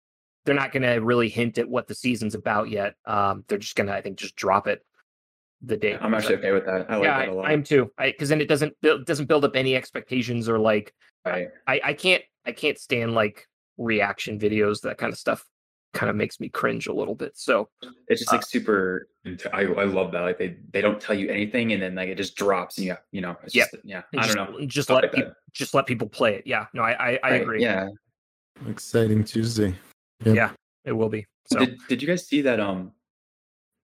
[0.45, 2.95] they're not going to really hint at what the season's about yet.
[3.07, 4.85] Um, they're just going to, I think, just drop it
[5.61, 5.97] the day.
[6.01, 6.91] I'm actually okay with that.
[6.91, 7.47] I like yeah, that a lot.
[7.47, 7.93] I, am too.
[7.97, 10.93] Because then it doesn't build doesn't build up any expectations or like
[11.25, 11.49] Right.
[11.67, 13.47] I I can't I can't stand like
[13.79, 15.47] reaction videos that kind of stuff.
[15.95, 17.33] Kind of makes me cringe a little bit.
[17.37, 17.69] So
[18.09, 19.09] It's just like Uh, super.
[19.53, 20.21] I I love that.
[20.23, 22.97] Like they they don't tell you anything, and then like it just drops, and yeah,
[23.11, 23.71] you know, it's Yep.
[23.73, 24.03] just yeah.
[24.13, 24.67] and I just, don't know.
[24.67, 26.47] Just I let like people just let people play it.
[26.47, 26.67] Yeah.
[26.73, 27.63] No, I I, I Right, agree.
[27.63, 27.89] Yeah.
[28.69, 29.75] Exciting Tuesday.
[30.25, 30.53] Yeah.
[30.85, 31.27] It will be.
[31.47, 32.59] So Did Did you guys see that?
[32.59, 32.93] Um,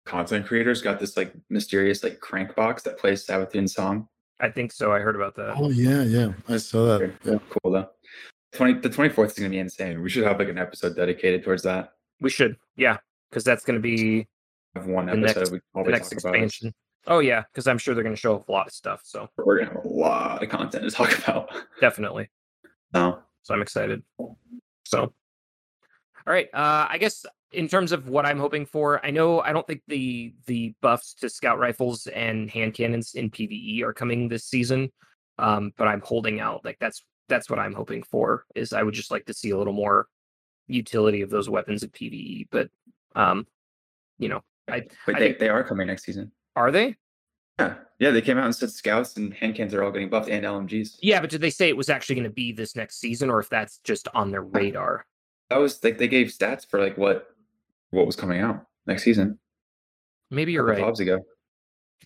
[0.05, 4.09] content creators got this like mysterious like crank box that plays Savathûn's song.
[4.39, 4.93] I think so.
[4.93, 5.55] I heard about that.
[5.56, 7.10] Oh yeah, yeah, I saw that.
[7.24, 7.39] Yeah.
[7.48, 7.89] Cool though.
[8.52, 10.01] Twenty the twenty fourth is gonna be insane.
[10.02, 11.93] We should have like an episode dedicated towards that.
[12.20, 12.56] We should.
[12.77, 12.98] Yeah.
[13.31, 14.28] Because that's going to be
[14.77, 16.35] Have one episode next- we always next talk about.
[16.36, 16.73] expansion.
[17.09, 19.01] Oh yeah, because I'm sure they're going to show off a lot of stuff.
[19.05, 21.51] So We're gonna have a lot of content to talk about.
[21.81, 22.31] definitely.
[22.94, 23.18] No.
[23.43, 24.02] So I'm excited.
[24.86, 25.12] So, All
[26.24, 26.48] right.
[26.55, 29.82] Uh, I guess in terms of what I'm hoping for, I know I don't think
[29.89, 34.93] the the buffs to scout rifles and hand cannons in PVE are coming this season.
[35.39, 36.64] Um, but I'm holding out.
[36.64, 38.44] Like that's that's what I'm hoping for.
[38.54, 40.06] Is I would just like to see a little more
[40.68, 42.48] utility of those weapons in PVE.
[42.50, 42.70] But
[43.14, 43.46] um,
[44.18, 46.32] you know, I Wait, I they, think- they are coming next season.
[46.54, 46.96] are they?
[47.58, 50.28] Yeah, yeah, they came out and said scouts and hand cans are all getting buffed
[50.28, 50.98] and LMGs.
[51.00, 53.38] Yeah, but did they say it was actually going to be this next season, or
[53.40, 55.06] if that's just on their radar?
[55.48, 57.28] That was like they gave stats for like what
[57.90, 59.38] what was coming out next season.
[60.30, 61.00] Maybe you're right.
[61.00, 61.20] Ago.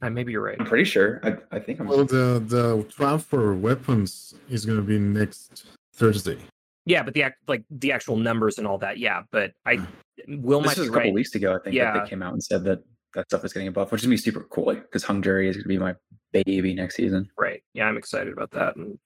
[0.02, 0.56] Uh, maybe you're right.
[0.58, 1.20] I'm pretty sure.
[1.22, 1.86] I, I think I'm.
[1.86, 6.38] Well, the the transfer weapons is gonna be next Thursday.
[6.86, 8.98] Yeah, but the act like the actual numbers and all that.
[8.98, 9.78] Yeah, but I
[10.26, 11.14] will might this was a couple right.
[11.14, 11.50] weeks ago.
[11.50, 12.00] I think that Yeah.
[12.02, 12.82] they came out and said that
[13.14, 15.48] that stuff is getting a buff, which is gonna be super cool because Hung Jury
[15.48, 15.94] is gonna be my
[16.32, 17.28] baby next season.
[17.38, 17.62] Right.
[17.74, 18.98] Yeah, I'm excited about that and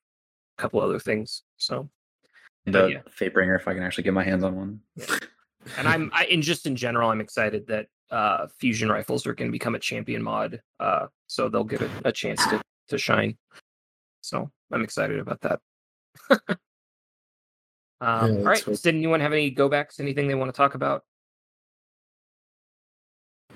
[0.58, 1.42] a couple other things.
[1.56, 1.88] So,
[2.66, 2.98] the yeah.
[3.18, 4.80] Fatebringer, if I can actually get my hands on one.
[5.78, 9.48] and I'm I and just in general, I'm excited that uh fusion rifles are going
[9.50, 10.60] to become a champion mod.
[10.78, 13.36] Uh, so they'll get a, a chance to to shine.
[14.20, 15.60] So I'm excited about that.
[16.40, 16.46] um,
[18.00, 18.66] Yeah, all right.
[18.66, 20.00] let's Does anyone have any go backs?
[20.00, 21.02] Anything they want to talk about?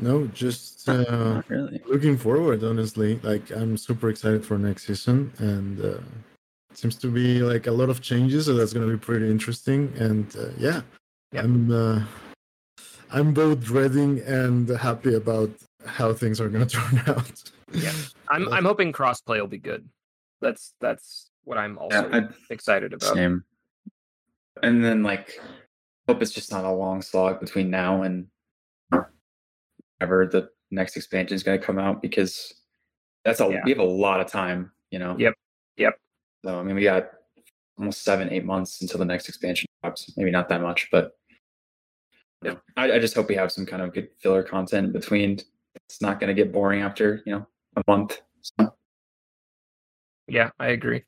[0.01, 1.81] No, just uh, really.
[1.87, 2.63] looking forward.
[2.63, 5.99] Honestly, like I'm super excited for next season, and uh,
[6.71, 9.93] it seems to be like a lot of changes, so that's gonna be pretty interesting.
[9.99, 10.83] And uh, yeah,
[11.33, 11.43] Yeah.
[11.43, 12.05] I'm uh,
[13.11, 15.51] I'm both dreading and happy about
[15.87, 17.43] how things are gonna turn out.
[17.73, 17.93] Yeah.
[18.29, 19.89] I'm I'm hoping crossplay will be good.
[20.41, 23.15] That's that's what I'm also Yeah, I, excited about.
[23.15, 23.45] Same.
[24.63, 25.41] And then like
[26.09, 28.27] hope it's just not a long slog between now and
[30.01, 32.55] ever the next expansion is going to come out because
[33.25, 33.63] that's all Yeah.
[33.65, 35.17] we have a lot of time, you know.
[35.19, 35.35] Yep,
[35.77, 35.99] yep.
[36.45, 37.11] So I mean we got
[37.79, 40.13] almost seven, eight months until the next expansion drops.
[40.17, 41.13] Maybe not that much, but Yep.
[42.43, 42.55] Yeah.
[42.77, 45.41] I, I just hope we have some kind of good filler content between.
[45.87, 47.47] It's not going to get boring after, you know,
[47.77, 48.21] a month.
[48.43, 48.75] So,
[50.27, 51.05] Yeah, I agree.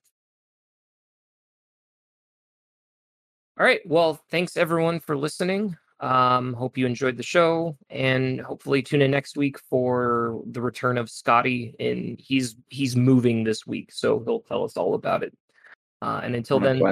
[3.59, 3.81] All right.
[3.85, 5.77] Well, thanks everyone for listening.
[6.01, 10.97] Um, hope you enjoyed the show and hopefully tune in next week for the return
[10.97, 11.75] of Scotty.
[11.79, 15.37] And he's he's moving this week, so he'll tell us all about it.
[16.01, 16.83] Uh, and until then,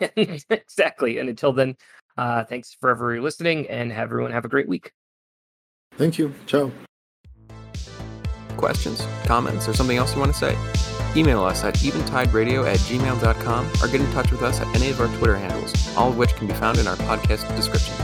[0.16, 1.18] exactly.
[1.18, 1.76] And until then,
[2.16, 4.92] uh, thanks for everyone listening and have everyone have a great week.
[5.96, 6.34] Thank you.
[6.46, 6.70] Ciao.
[8.56, 10.56] questions, comments, or something else you want to say,
[11.14, 15.00] email us at eventideradio at gmail.com or get in touch with us at any of
[15.00, 17.94] our Twitter handles, all of which can be found in our podcast description.